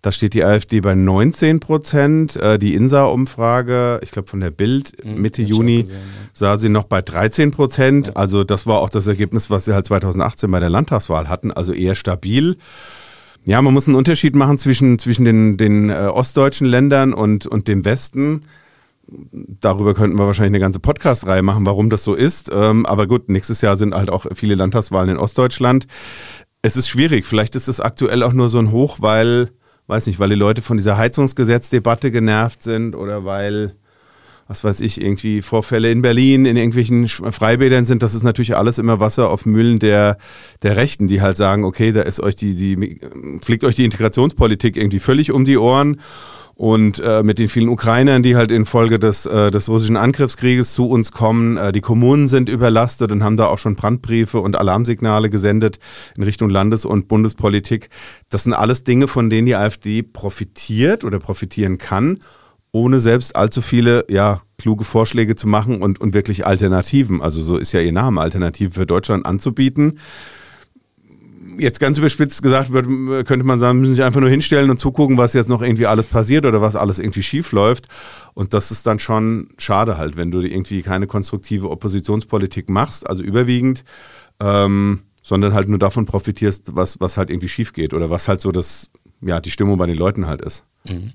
[0.00, 2.36] Da steht die AfD bei 19 Prozent.
[2.36, 6.28] Äh, die INSA-Umfrage, ich glaube von der Bild, mhm, Mitte Juni, gesehen, ja.
[6.32, 8.08] sah sie noch bei 13 Prozent.
[8.08, 8.14] Ja.
[8.14, 11.72] Also das war auch das Ergebnis, was sie halt 2018 bei der Landtagswahl hatten, also
[11.72, 12.56] eher stabil.
[13.44, 17.68] Ja, man muss einen Unterschied machen zwischen, zwischen den, den äh, ostdeutschen Ländern und, und
[17.68, 18.40] dem Westen
[19.06, 22.50] darüber könnten wir wahrscheinlich eine ganze Podcast-Reihe machen, warum das so ist.
[22.52, 25.86] Ähm, aber gut, nächstes Jahr sind halt auch viele Landtagswahlen in Ostdeutschland.
[26.62, 27.26] Es ist schwierig.
[27.26, 29.50] Vielleicht ist es aktuell auch nur so ein Hoch, weil,
[29.88, 33.74] weiß nicht, weil die Leute von dieser Heizungsgesetzdebatte genervt sind oder weil,
[34.48, 38.78] was weiß ich, irgendwie Vorfälle in Berlin, in irgendwelchen Freibädern sind, das ist natürlich alles
[38.78, 40.18] immer Wasser auf Mühlen der,
[40.62, 42.98] der Rechten, die halt sagen, okay, da ist euch die, die,
[43.42, 46.00] fliegt euch die Integrationspolitik irgendwie völlig um die Ohren.
[46.54, 50.86] Und äh, mit den vielen Ukrainern, die halt infolge des, äh, des russischen Angriffskrieges zu
[50.86, 55.30] uns kommen, äh, die Kommunen sind überlastet und haben da auch schon Brandbriefe und Alarmsignale
[55.30, 55.78] gesendet
[56.14, 57.88] in Richtung Landes- und Bundespolitik.
[58.28, 62.18] Das sind alles Dinge, von denen die AfD profitiert oder profitieren kann
[62.72, 67.56] ohne selbst allzu viele, ja, kluge Vorschläge zu machen und, und wirklich Alternativen, also so
[67.56, 69.98] ist ja ihr Name, Alternativen für Deutschland anzubieten.
[71.58, 72.86] Jetzt ganz überspitzt gesagt wird,
[73.26, 76.06] könnte man sagen, müssen sich einfach nur hinstellen und zugucken, was jetzt noch irgendwie alles
[76.06, 77.88] passiert oder was alles irgendwie schief läuft.
[78.32, 83.22] Und das ist dann schon schade halt, wenn du irgendwie keine konstruktive Oppositionspolitik machst, also
[83.22, 83.84] überwiegend,
[84.40, 88.40] ähm, sondern halt nur davon profitierst, was, was halt irgendwie schief geht oder was halt
[88.40, 90.64] so das, ja, die Stimmung bei den Leuten halt ist.
[90.84, 91.12] Mhm.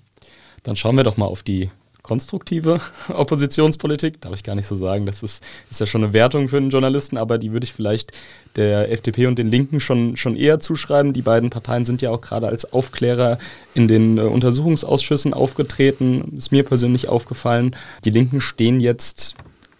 [0.63, 1.69] Dann schauen wir doch mal auf die
[2.07, 2.79] konstruktive
[3.13, 4.21] Oppositionspolitik.
[4.21, 5.05] Darf ich gar nicht so sagen.
[5.05, 8.13] Das ist, ist ja schon eine Wertung für einen Journalisten, aber die würde ich vielleicht
[8.55, 11.13] der FDP und den Linken schon, schon eher zuschreiben.
[11.13, 13.37] Die beiden Parteien sind ja auch gerade als Aufklärer
[13.75, 16.33] in den äh, Untersuchungsausschüssen aufgetreten.
[16.37, 17.75] Ist mir persönlich aufgefallen.
[18.05, 19.35] Die Linken stehen jetzt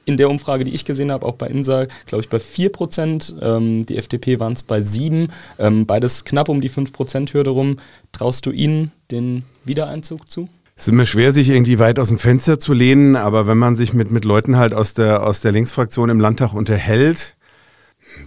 [0.05, 3.35] in der Umfrage, die ich gesehen habe, auch bei INSA, glaube ich, bei 4 Prozent.
[3.41, 5.31] Ähm, die FDP waren es bei 7.
[5.59, 7.77] Ähm, beides knapp um die 5 Prozent Hürde rum.
[8.13, 10.47] Traust du ihnen den Wiedereinzug zu?
[10.77, 13.75] Es ist immer schwer, sich irgendwie weit aus dem Fenster zu lehnen, aber wenn man
[13.75, 17.35] sich mit, mit Leuten halt aus der, aus der Linksfraktion im Landtag unterhält,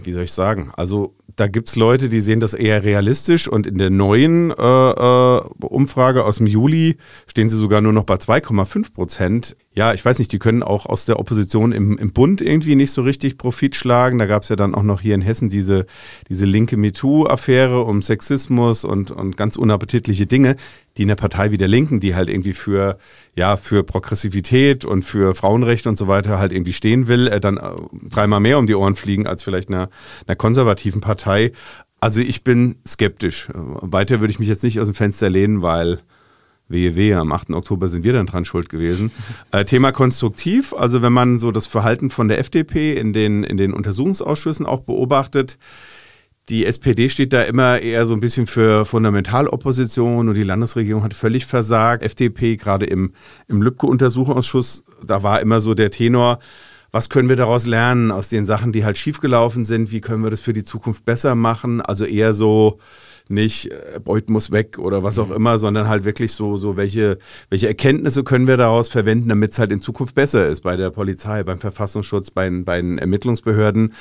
[0.03, 3.65] wie soll ich sagen, also da gibt es Leute, die sehen das eher realistisch und
[3.67, 8.15] in der neuen äh, äh, Umfrage aus dem Juli stehen sie sogar nur noch bei
[8.15, 9.55] 2,5 Prozent.
[9.73, 12.91] Ja, ich weiß nicht, die können auch aus der Opposition im, im Bund irgendwie nicht
[12.91, 14.19] so richtig Profit schlagen.
[14.19, 15.85] Da gab es ja dann auch noch hier in Hessen diese,
[16.27, 20.57] diese linke MeToo-Affäre um Sexismus und, und ganz unappetitliche Dinge,
[20.97, 22.97] die in der Partei wie der Linken, die halt irgendwie für,
[23.37, 27.55] ja, für Progressivität und für Frauenrechte und so weiter halt irgendwie stehen will, äh, dann
[27.55, 27.69] äh,
[28.09, 29.89] dreimal mehr um die Ohren fliegen als vielleicht einer,
[30.27, 31.11] einer konservativen Partei.
[31.21, 31.51] Partei.
[31.99, 33.49] Also ich bin skeptisch.
[33.53, 35.99] Weiter würde ich mich jetzt nicht aus dem Fenster lehnen, weil
[36.71, 37.51] wehe, wehe, am 8.
[37.51, 39.11] Oktober sind wir dann dran schuld gewesen.
[39.51, 43.57] Äh, Thema konstruktiv, also wenn man so das Verhalten von der FDP in den, in
[43.57, 45.57] den Untersuchungsausschüssen auch beobachtet,
[46.49, 51.13] die SPD steht da immer eher so ein bisschen für Fundamentalopposition und die Landesregierung hat
[51.13, 52.03] völlig versagt.
[52.03, 53.13] FDP, gerade im,
[53.47, 56.39] im Lübcke-Untersuchungsausschuss, da war immer so der Tenor,
[56.91, 59.91] was können wir daraus lernen aus den Sachen, die halt schiefgelaufen sind?
[59.93, 61.79] Wie können wir das für die Zukunft besser machen?
[61.79, 62.79] Also eher so,
[63.31, 65.35] nicht äh, Beut muss weg oder was auch mhm.
[65.35, 67.17] immer, sondern halt wirklich so, so welche,
[67.49, 70.89] welche Erkenntnisse können wir daraus verwenden, damit es halt in Zukunft besser ist bei der
[70.89, 73.93] Polizei, beim Verfassungsschutz, bei, bei den Ermittlungsbehörden.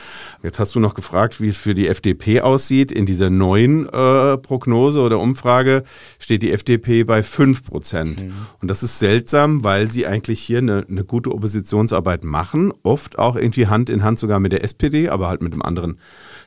[0.42, 2.92] Jetzt hast du noch gefragt, wie es für die FDP aussieht.
[2.92, 5.84] In dieser neuen äh, Prognose oder Umfrage
[6.18, 8.24] steht die FDP bei 5 Prozent.
[8.24, 8.32] Mhm.
[8.60, 13.36] Und das ist seltsam, weil sie eigentlich hier eine, eine gute Oppositionsarbeit machen, oft auch
[13.36, 15.98] irgendwie Hand in Hand sogar mit der SPD, aber halt mit einem anderen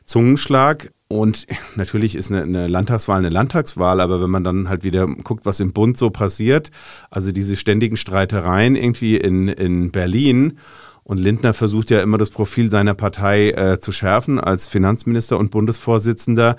[0.05, 0.91] Zungenschlag.
[1.07, 5.45] Und natürlich ist eine, eine, Landtagswahl eine Landtagswahl, aber wenn man dann halt wieder guckt,
[5.45, 6.71] was im Bund so passiert,
[7.11, 10.57] also diese ständigen Streitereien irgendwie in, in Berlin
[11.03, 15.51] und Lindner versucht ja immer das Profil seiner Partei äh, zu schärfen als Finanzminister und
[15.51, 16.55] Bundesvorsitzender,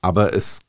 [0.00, 0.60] aber es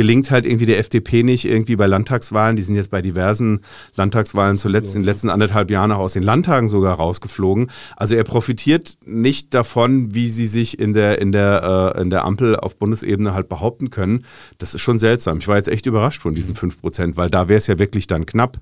[0.00, 2.56] gelingt halt irgendwie der FDP nicht irgendwie bei Landtagswahlen.
[2.56, 3.60] Die sind jetzt bei diversen
[3.96, 7.70] Landtagswahlen zuletzt in den letzten anderthalb Jahren auch aus den Landtagen sogar rausgeflogen.
[7.98, 12.24] Also er profitiert nicht davon, wie sie sich in der, in der, äh, in der
[12.24, 14.24] Ampel auf Bundesebene halt behaupten können.
[14.56, 15.36] Das ist schon seltsam.
[15.36, 18.06] Ich war jetzt echt überrascht von diesen 5 Prozent, weil da wäre es ja wirklich
[18.06, 18.58] dann knapp.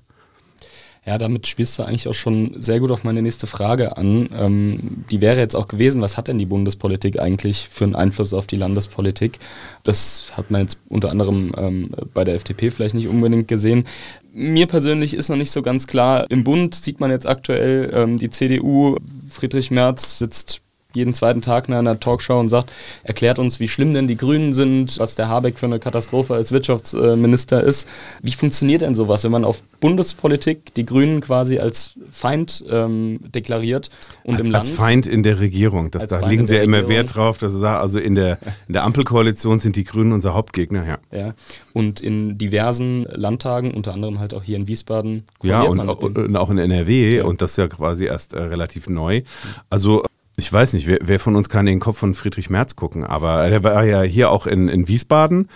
[1.05, 4.29] Ja, damit spielst du eigentlich auch schon sehr gut auf meine nächste Frage an.
[4.37, 8.33] Ähm, die wäre jetzt auch gewesen, was hat denn die Bundespolitik eigentlich für einen Einfluss
[8.33, 9.39] auf die Landespolitik?
[9.83, 13.85] Das hat man jetzt unter anderem ähm, bei der FDP vielleicht nicht unbedingt gesehen.
[14.33, 18.19] Mir persönlich ist noch nicht so ganz klar, im Bund sieht man jetzt aktuell ähm,
[18.19, 18.97] die CDU,
[19.29, 20.61] Friedrich Merz sitzt
[20.95, 22.71] jeden zweiten Tag in einer Talkshow und sagt,
[23.03, 26.51] erklärt uns, wie schlimm denn die Grünen sind, was der Habeck für eine Katastrophe als
[26.51, 27.87] Wirtschaftsminister ist.
[28.23, 33.91] Wie funktioniert denn sowas, wenn man auf Bundespolitik die Grünen quasi als Feind ähm, deklariert
[34.23, 34.65] und als, im Land...
[34.65, 37.59] Als Feind in der Regierung, das, da legen sie ja immer Wert drauf, dass sie
[37.59, 40.97] sagen, also in der, in der Ampelkoalition sind die Grünen unser Hauptgegner, ja.
[41.11, 41.33] ja.
[41.73, 45.23] Und in diversen Landtagen, unter anderem halt auch hier in Wiesbaden.
[45.43, 47.25] Ja, und, und, auch in NRW ja.
[47.25, 49.21] und das ist ja quasi erst äh, relativ neu.
[49.69, 50.03] Also
[50.39, 53.43] ich weiß nicht, wer, wer, von uns kann den Kopf von Friedrich Merz gucken, aber
[53.43, 55.49] er war ja hier auch in, in Wiesbaden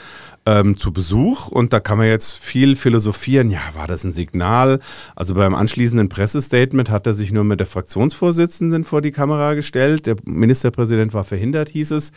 [0.45, 3.49] ähm, zu Besuch und da kann man jetzt viel philosophieren.
[3.49, 4.79] Ja, war das ein Signal?
[5.15, 10.05] Also beim anschließenden Pressestatement hat er sich nur mit der Fraktionsvorsitzenden vor die Kamera gestellt.
[10.05, 12.11] Der Ministerpräsident war verhindert, hieß es,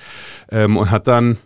[0.51, 1.39] ähm, und hat dann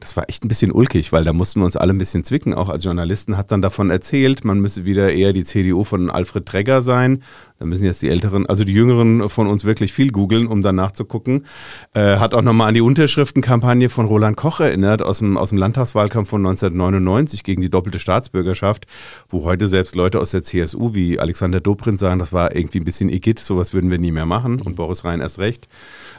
[0.00, 2.54] das war echt ein bisschen ulkig, weil da mussten wir uns alle ein bisschen zwicken,
[2.54, 6.46] auch als Journalisten, hat dann davon erzählt, man müsse wieder eher die CDU von Alfred
[6.46, 7.22] Tregger sein.
[7.60, 10.76] Da müssen jetzt die Älteren, also die Jüngeren von uns wirklich viel googeln, um dann
[10.76, 11.44] nachzugucken.
[11.92, 15.58] Äh, hat auch nochmal an die Unterschriftenkampagne von Roland Koch erinnert, aus dem, aus dem
[15.58, 18.86] Landtagswahlkampf von 1999 gegen die doppelte Staatsbürgerschaft,
[19.28, 22.84] wo heute selbst Leute aus der CSU wie Alexander Dobrindt sagen, das war irgendwie ein
[22.84, 25.68] bisschen Igitt, sowas würden wir nie mehr machen und Boris Rhein erst recht.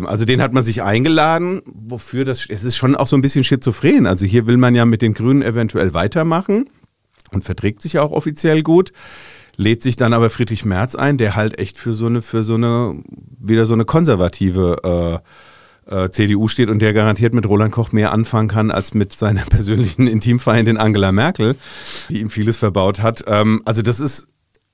[0.04, 3.44] Also den hat man sich eingeladen, wofür das, es ist schon auch so ein bisschen
[3.44, 4.06] schizophren.
[4.06, 6.70] Also hier will man ja mit den Grünen eventuell weitermachen
[7.32, 8.94] und verträgt sich ja auch offiziell gut
[9.56, 12.56] lädt sich dann aber Friedrich Merz ein, der halt echt für so eine, für so
[12.56, 13.02] eine,
[13.40, 15.22] wieder so eine konservative
[15.88, 19.14] äh, äh, CDU steht und der garantiert mit Roland Koch mehr anfangen kann als mit
[19.14, 21.56] seiner persönlichen Intimfeindin Angela Merkel,
[22.10, 23.24] die ihm vieles verbaut hat.
[23.28, 24.28] Ähm, also das ist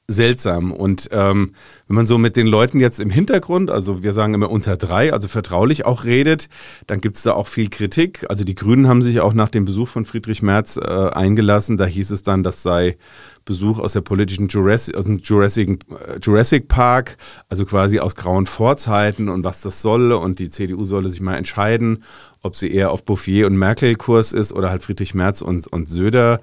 [0.09, 0.71] seltsam.
[0.71, 1.51] Und ähm,
[1.87, 5.11] wenn man so mit den Leuten jetzt im Hintergrund, also wir sagen immer unter drei,
[5.11, 6.47] also vertraulich auch redet,
[6.87, 8.25] dann gibt es da auch viel Kritik.
[8.29, 11.75] Also die Grünen haben sich auch nach dem Besuch von Friedrich Merz äh, eingelassen.
[11.75, 12.97] Da hieß es dann, das sei
[13.43, 17.17] Besuch aus der politischen Jurassic, aus dem Jurassic, äh, Jurassic Park,
[17.49, 20.17] also quasi aus grauen Vorzeiten und was das solle.
[20.17, 22.03] Und die CDU solle sich mal entscheiden,
[22.43, 25.89] ob sie eher auf Bouffier und Merkel Kurs ist oder halt Friedrich Merz und, und
[25.89, 26.39] Söder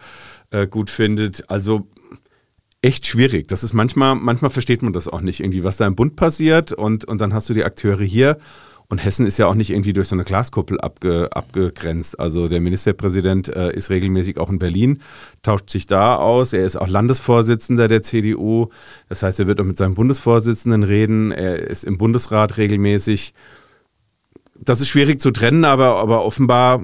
[0.50, 1.48] äh, gut findet.
[1.48, 1.86] Also
[2.84, 3.48] echt schwierig.
[3.48, 6.72] Das ist manchmal, manchmal versteht man das auch nicht irgendwie, was da im Bund passiert
[6.72, 8.36] und, und dann hast du die Akteure hier.
[8.88, 12.20] Und Hessen ist ja auch nicht irgendwie durch so eine Glaskuppel abge, abgegrenzt.
[12.20, 15.00] Also der Ministerpräsident äh, ist regelmäßig auch in Berlin,
[15.42, 16.52] tauscht sich da aus.
[16.52, 18.68] Er ist auch Landesvorsitzender der CDU.
[19.08, 21.32] Das heißt, er wird auch mit seinem Bundesvorsitzenden reden.
[21.32, 23.32] Er ist im Bundesrat regelmäßig.
[24.60, 26.82] Das ist schwierig zu trennen, aber, aber offenbar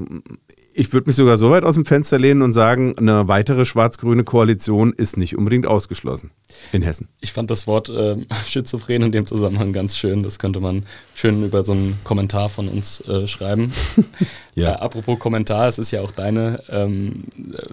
[0.75, 4.25] ich würde mich sogar so weit aus dem Fenster lehnen und sagen, eine weitere schwarz-grüne
[4.25, 6.31] Koalition ist nicht unbedingt ausgeschlossen
[6.73, 7.09] in Hessen.
[7.21, 10.23] Ich fand das Wort äh, schizophren in dem Zusammenhang ganz schön.
[10.23, 13.73] Das könnte man schön über so einen Kommentar von uns äh, schreiben.
[14.55, 14.73] ja.
[14.73, 17.25] Äh, apropos Kommentar, es ist ja auch deine, ähm,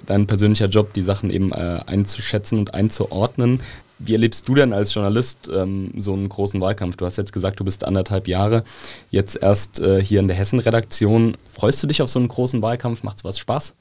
[0.06, 3.62] dein persönlicher Job, die Sachen eben äh, einzuschätzen und einzuordnen.
[4.00, 6.98] Wie erlebst du denn als Journalist ähm, so einen großen Wahlkampf?
[6.98, 8.64] Du hast jetzt gesagt, du bist anderthalb Jahre
[9.10, 11.36] jetzt erst äh, hier in der Hessen-Redaktion.
[11.52, 13.04] Freust du dich auf so einen großen Wahlkampf?
[13.04, 13.76] Macht was Spaß?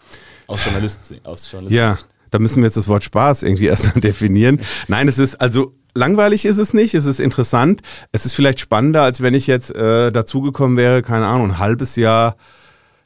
[0.46, 1.98] Aus Journalist, aus Journalist Ja,
[2.30, 4.60] da müssen wir jetzt das Wort Spaß irgendwie erstmal definieren.
[4.88, 7.82] Nein, es ist also langweilig ist es nicht, es ist interessant.
[8.12, 11.96] Es ist vielleicht spannender, als wenn ich jetzt äh, dazugekommen wäre, keine Ahnung, ein halbes
[11.96, 12.36] Jahr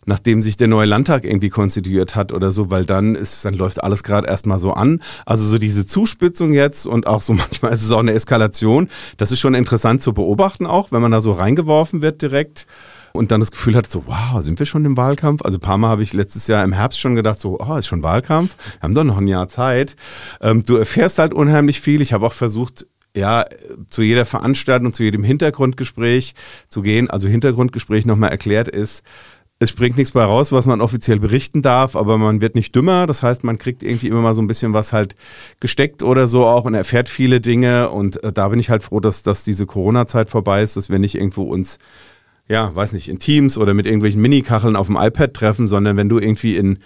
[0.06, 3.82] nachdem sich der neue Landtag irgendwie konstituiert hat oder so, weil dann ist, dann läuft
[3.82, 5.00] alles gerade erstmal so an.
[5.26, 8.88] Also so diese Zuspitzung jetzt und auch so manchmal ist es auch eine Eskalation.
[9.16, 12.66] Das ist schon interessant zu beobachten auch, wenn man da so reingeworfen wird direkt
[13.12, 15.42] und dann das Gefühl hat, so, wow, sind wir schon im Wahlkampf?
[15.42, 17.86] Also ein paar Mal habe ich letztes Jahr im Herbst schon gedacht, so, oh, ist
[17.86, 19.96] schon Wahlkampf, wir haben doch noch ein Jahr Zeit.
[20.40, 22.00] Ähm, du erfährst halt unheimlich viel.
[22.02, 22.86] Ich habe auch versucht,
[23.16, 23.44] ja,
[23.88, 26.34] zu jeder Veranstaltung, zu jedem Hintergrundgespräch
[26.68, 27.10] zu gehen.
[27.10, 29.02] Also Hintergrundgespräch nochmal erklärt ist,
[29.62, 33.06] es springt nichts bei raus, was man offiziell berichten darf, aber man wird nicht dümmer.
[33.06, 35.16] Das heißt, man kriegt irgendwie immer mal so ein bisschen was halt
[35.60, 37.90] gesteckt oder so auch und erfährt viele Dinge.
[37.90, 40.98] Und äh, da bin ich halt froh, dass, dass diese Corona-Zeit vorbei ist, dass wir
[40.98, 41.78] nicht irgendwo uns
[42.50, 46.08] ja, weiß nicht, in Teams oder mit irgendwelchen Mini-Kacheln auf dem iPad treffen, sondern wenn
[46.08, 46.78] du irgendwie in,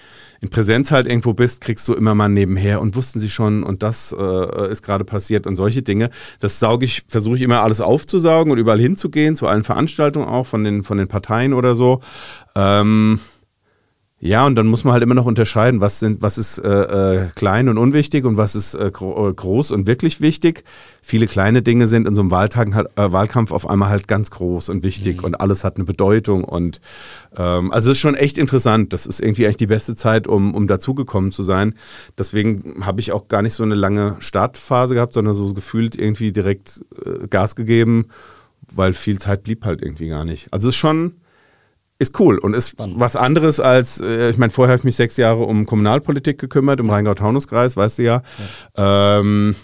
[0.43, 3.83] in Präsenz halt irgendwo bist, kriegst du immer mal nebenher und wussten sie schon und
[3.83, 6.11] das äh, ist gerade passiert und solche Dinge.
[6.39, 10.47] Das sauge ich, versuche ich immer alles aufzusaugen und überall hinzugehen, zu allen Veranstaltungen auch
[10.47, 12.03] von den, von den Parteien oder so.
[12.55, 13.21] Ähm,
[14.25, 16.69] ja, und dann muss man halt immer noch unterscheiden, was sind, was ist äh,
[17.25, 20.65] äh, klein und unwichtig und was ist äh, gro äh, groß und wirklich wichtig.
[21.03, 24.71] Viele kleine Dinge sind in so einem Wahltag, äh, Wahlkampf auf einmal halt ganz groß
[24.71, 25.25] und wichtig mhm.
[25.25, 26.43] und alles hat eine Bedeutung.
[26.43, 26.81] Und
[27.37, 28.95] ähm, also es ist schon echt interessant.
[28.95, 31.75] Das ist irgendwie eigentlich die beste Zeit, um, um dazugekommen zu sein.
[32.17, 36.33] Deswegen habe ich auch gar nicht so eine lange Startphase gehabt, sondern so gefühlt irgendwie
[36.33, 38.07] direkt äh, Gas gegeben,
[38.75, 40.51] weil viel Zeit blieb halt irgendwie gar nicht.
[40.51, 41.17] Also es ist schon
[41.99, 42.99] ist cool und ist Spannend.
[42.99, 46.81] was anderes als, äh, ich meine, vorher habe ich mich sechs Jahre um Kommunalpolitik gekümmert,
[46.81, 48.23] im Rheingau-Taunus-Kreis, weißt du ja.
[48.77, 49.19] ja.
[49.21, 49.55] Ähm,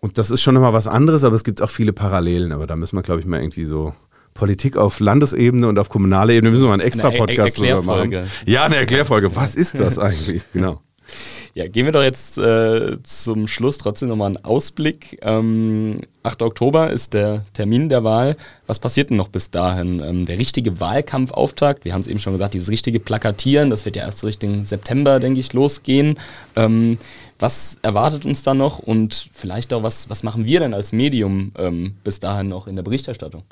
[0.00, 2.52] und das ist schon nochmal was anderes, aber es gibt auch viele Parallelen.
[2.52, 3.94] Aber da müssen wir, glaube ich, mal irgendwie so
[4.34, 7.82] Politik auf Landesebene und auf kommunaler Ebene müssen wir mal einen extra Podcast eine er
[7.82, 8.12] machen.
[8.44, 9.34] Ja, eine Erklärfolge.
[9.34, 10.42] Was ist das eigentlich?
[10.52, 10.82] Genau.
[11.54, 15.20] Ja, gehen wir doch jetzt äh, zum Schluss trotzdem nochmal einen Ausblick.
[15.22, 16.42] Ähm, 8.
[16.42, 18.36] Oktober ist der Termin der Wahl.
[18.66, 20.00] Was passiert denn noch bis dahin?
[20.00, 23.94] Ähm, der richtige Wahlkampfauftakt, wir haben es eben schon gesagt, dieses richtige Plakatieren, das wird
[23.94, 26.18] ja erst so Richtung September, denke ich, losgehen.
[26.56, 26.98] Ähm,
[27.38, 31.52] was erwartet uns da noch und vielleicht auch, was, was machen wir denn als Medium
[31.56, 33.44] ähm, bis dahin noch in der Berichterstattung?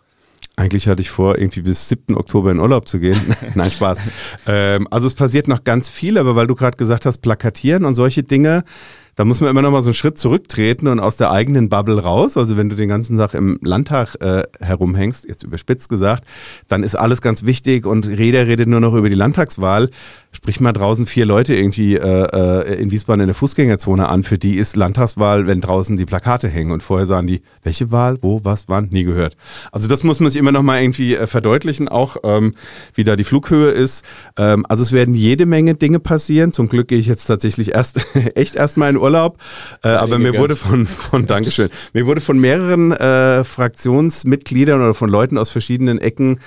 [0.57, 2.17] Eigentlich hatte ich vor, irgendwie bis 7.
[2.17, 3.19] Oktober in Urlaub zu gehen.
[3.55, 4.01] Nein, Spaß.
[4.47, 7.95] ähm, also es passiert noch ganz viel, aber weil du gerade gesagt hast, plakatieren und
[7.95, 8.65] solche Dinge,
[9.15, 12.01] da muss man immer noch mal so einen Schritt zurücktreten und aus der eigenen Bubble
[12.01, 12.37] raus.
[12.37, 16.25] Also wenn du den ganzen Tag im Landtag äh, herumhängst, jetzt überspitzt gesagt,
[16.69, 19.91] dann ist alles ganz wichtig und Reder redet nur noch über die Landtagswahl.
[20.35, 24.23] Sprich mal draußen vier Leute irgendwie äh, äh, in Wiesbaden in der Fußgängerzone an.
[24.23, 26.71] Für die ist Landtagswahl, wenn draußen die Plakate hängen.
[26.71, 29.37] Und vorher sagen die, welche Wahl, wo, was, wann, nie gehört.
[29.73, 32.55] Also das muss man sich immer noch mal irgendwie äh, verdeutlichen, auch ähm,
[32.95, 34.07] wie da die Flughöhe ist.
[34.39, 36.55] Ähm, also es werden jede Menge Dinge passieren.
[36.55, 38.01] Zum Glück gehe ich jetzt tatsächlich erst
[38.35, 39.39] echt erstmal in Urlaub.
[39.83, 45.11] Äh, aber mir wurde von, von Dankeschön, mir wurde von mehreren äh, Fraktionsmitgliedern oder von
[45.11, 46.39] Leuten aus verschiedenen Ecken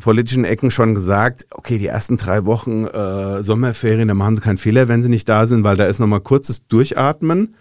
[0.00, 4.58] politischen Ecken schon gesagt, okay, die ersten drei Wochen äh, Sommerferien, da machen sie keinen
[4.58, 7.54] Fehler, wenn sie nicht da sind, weil da ist nochmal kurzes Durchatmen.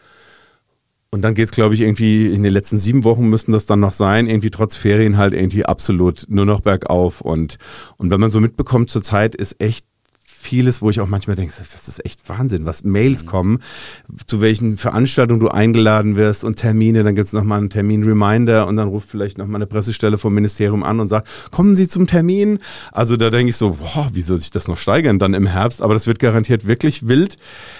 [1.14, 3.82] Und dann geht es, glaube ich, irgendwie in den letzten sieben Wochen müssten das dann
[3.82, 7.20] noch sein, irgendwie trotz Ferien halt irgendwie absolut nur noch bergauf.
[7.20, 7.58] Und,
[7.98, 9.86] und wenn man so mitbekommt, zurzeit ist echt
[10.42, 13.28] vieles, wo ich auch manchmal denke, das ist echt Wahnsinn, was Mails mhm.
[13.28, 13.60] kommen,
[14.26, 18.78] zu welchen Veranstaltungen du eingeladen wirst und Termine, dann gibt es nochmal einen Termin-Reminder und
[18.78, 22.60] dann ruft vielleicht nochmal eine Pressestelle vom Ministerium an und sagt, kommen Sie zum Termin?
[22.92, 25.82] Also da denke ich so, boah, wie soll sich das noch steigern dann im Herbst?
[25.82, 27.38] Aber das wird garantiert wirklich wild.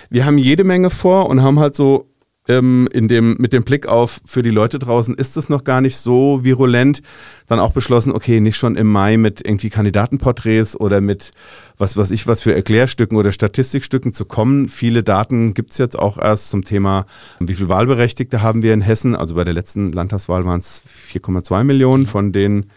[0.10, 2.11] Wir haben jede Menge vor und haben halt so
[2.52, 5.82] ähm, in dem, mit dem Blick auf für die Leute draußen ist es noch gar
[5.82, 7.02] nicht so virulent,
[7.48, 11.32] dann auch beschlossen, okay, nicht schon im Mai mit irgendwie Kandidatenporträts oder mit
[11.78, 14.68] was weiß ich, was für Erklärstücken oder Statistikstücken zu kommen.
[14.68, 17.06] Viele Daten gibt es jetzt auch erst zum Thema,
[17.40, 19.16] wie viele Wahlberechtigte haben wir in Hessen.
[19.16, 20.84] Also bei der letzten Landtagswahl waren es
[21.14, 22.68] 4,2 Millionen, von denen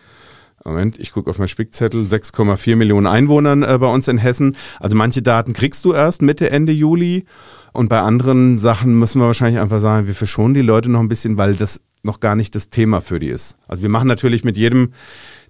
[0.67, 4.57] Moment, ich gucke auf meinen Spickzettel, 6,4 Millionen Einwohnern äh, bei uns in Hessen.
[4.81, 7.27] Also manche Daten kriegst du erst Mitte, Ende Juli.
[7.75, 11.09] Und bei anderen Sachen müssen wir wahrscheinlich einfach sagen, wir verschonen die Leute noch ein
[11.09, 13.57] bisschen, weil das noch gar nicht das Thema für die ist.
[13.67, 14.93] Also wir machen natürlich mit jedem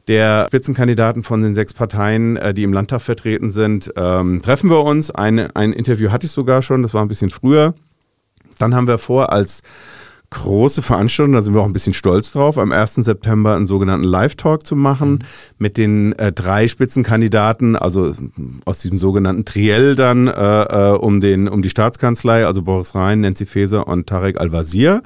[0.09, 4.83] der Spitzenkandidaten von den sechs Parteien, äh, die im Landtag vertreten sind, ähm, treffen wir
[4.85, 5.11] uns.
[5.11, 7.75] Ein, ein Interview hatte ich sogar schon, das war ein bisschen früher.
[8.59, 9.63] Dann haben wir vor, als
[10.35, 12.97] große Veranstaltung, da sind wir auch ein bisschen stolz drauf, am 1.
[12.97, 15.19] September einen sogenannten Live-Talk zu machen mhm.
[15.59, 18.13] mit den äh, drei Spitzenkandidaten, also
[18.65, 23.21] aus diesem sogenannten Triell dann äh, äh, um, den, um die Staatskanzlei, also Boris Rhein,
[23.21, 25.03] Nancy Faeser und Tarek Al-Wazir.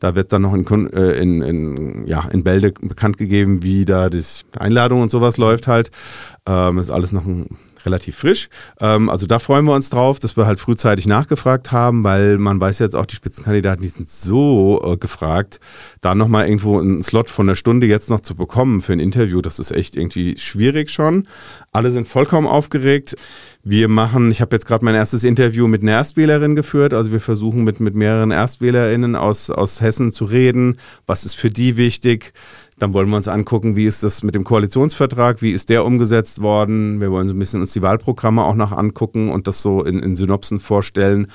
[0.00, 4.10] Da wird dann noch in, äh, in, in, ja, in Bälde bekannt gegeben, wie da
[4.10, 4.22] die
[4.56, 5.90] Einladung und sowas läuft halt.
[6.46, 7.46] Ähm, ist alles noch ein
[7.88, 8.48] relativ frisch.
[8.80, 12.60] Ähm, also da freuen wir uns drauf, dass wir halt frühzeitig nachgefragt haben, weil man
[12.60, 15.58] weiß jetzt auch, die Spitzenkandidaten, die sind so äh, gefragt,
[16.00, 19.40] da nochmal irgendwo einen Slot von einer Stunde jetzt noch zu bekommen für ein Interview,
[19.40, 21.26] das ist echt irgendwie schwierig schon.
[21.72, 23.16] Alle sind vollkommen aufgeregt.
[23.64, 26.94] Wir machen, ich habe jetzt gerade mein erstes Interview mit einer Erstwählerin geführt.
[26.94, 30.78] Also wir versuchen mit, mit mehreren ErstwählerInnen aus, aus Hessen zu reden.
[31.06, 32.32] Was ist für die wichtig?
[32.78, 36.40] Dann wollen wir uns angucken, wie ist das mit dem Koalitionsvertrag, wie ist der umgesetzt
[36.42, 37.00] worden.
[37.00, 39.98] Wir wollen so ein bisschen uns die Wahlprogramme auch noch angucken und das so in,
[40.00, 41.26] in Synopsen vorstellen.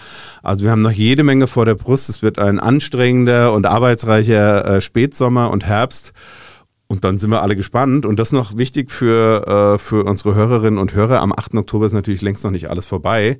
[0.41, 2.09] Also wir haben noch jede Menge vor der Brust.
[2.09, 6.13] Es wird ein anstrengender und arbeitsreicher äh, Spätsommer und Herbst.
[6.87, 8.05] Und dann sind wir alle gespannt.
[8.05, 11.21] Und das noch wichtig für, äh, für unsere Hörerinnen und Hörer.
[11.21, 11.55] Am 8.
[11.55, 13.39] Oktober ist natürlich längst noch nicht alles vorbei.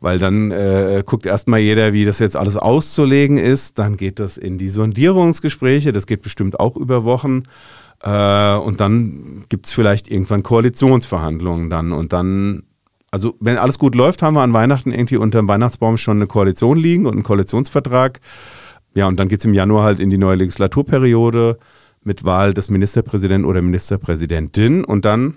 [0.00, 3.78] Weil dann äh, guckt erstmal jeder, wie das jetzt alles auszulegen ist.
[3.78, 5.92] Dann geht das in die Sondierungsgespräche.
[5.92, 7.42] Das geht bestimmt auch über Wochen.
[8.02, 11.92] Äh, und dann gibt es vielleicht irgendwann Koalitionsverhandlungen dann.
[11.92, 12.62] Und dann,
[13.10, 16.26] also wenn alles gut läuft, haben wir an Weihnachten irgendwie unter dem Weihnachtsbaum schon eine
[16.26, 18.20] Koalition liegen und einen Koalitionsvertrag.
[18.94, 21.58] Ja, und dann geht es im Januar halt in die neue Legislaturperiode
[22.04, 24.84] mit Wahl des Ministerpräsidenten oder Ministerpräsidentin.
[24.84, 25.34] Und dann,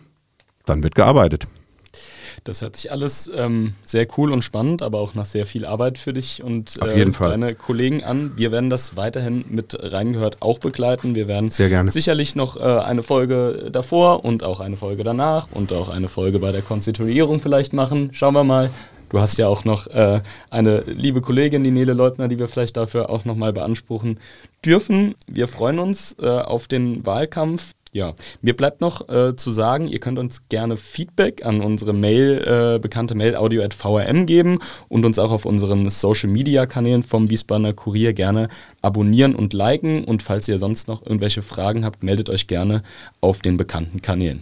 [0.66, 1.48] dann wird gearbeitet.
[2.44, 6.00] Das hört sich alles ähm, sehr cool und spannend, aber auch nach sehr viel Arbeit
[6.00, 8.32] für dich und äh, deine Kollegen an.
[8.36, 11.14] Wir werden das weiterhin mit reingehört auch begleiten.
[11.14, 11.50] Wir werden
[11.92, 16.40] sicherlich noch äh, eine Folge davor und auch eine Folge danach und auch eine Folge
[16.40, 18.10] bei der Konstituierung vielleicht machen.
[18.14, 18.72] Schauen wir mal.
[19.12, 22.78] Du hast ja auch noch äh, eine liebe Kollegin, die Nele Leutner, die wir vielleicht
[22.78, 24.20] dafür auch nochmal beanspruchen
[24.66, 25.16] dürfen.
[25.28, 27.74] Wir freuen uns äh, auf den Wahlkampf.
[27.94, 32.38] Ja, mir bleibt noch äh, zu sagen, ihr könnt uns gerne Feedback an unsere Mail,
[32.76, 37.74] äh, bekannte Mail audio.vrm geben und uns auch auf unseren Social Media Kanälen vom Wiesbadener
[37.74, 38.48] Kurier gerne
[38.82, 40.06] abonnieren und liken.
[40.06, 42.84] Und falls ihr sonst noch irgendwelche Fragen habt, meldet euch gerne
[43.20, 44.42] auf den bekannten Kanälen.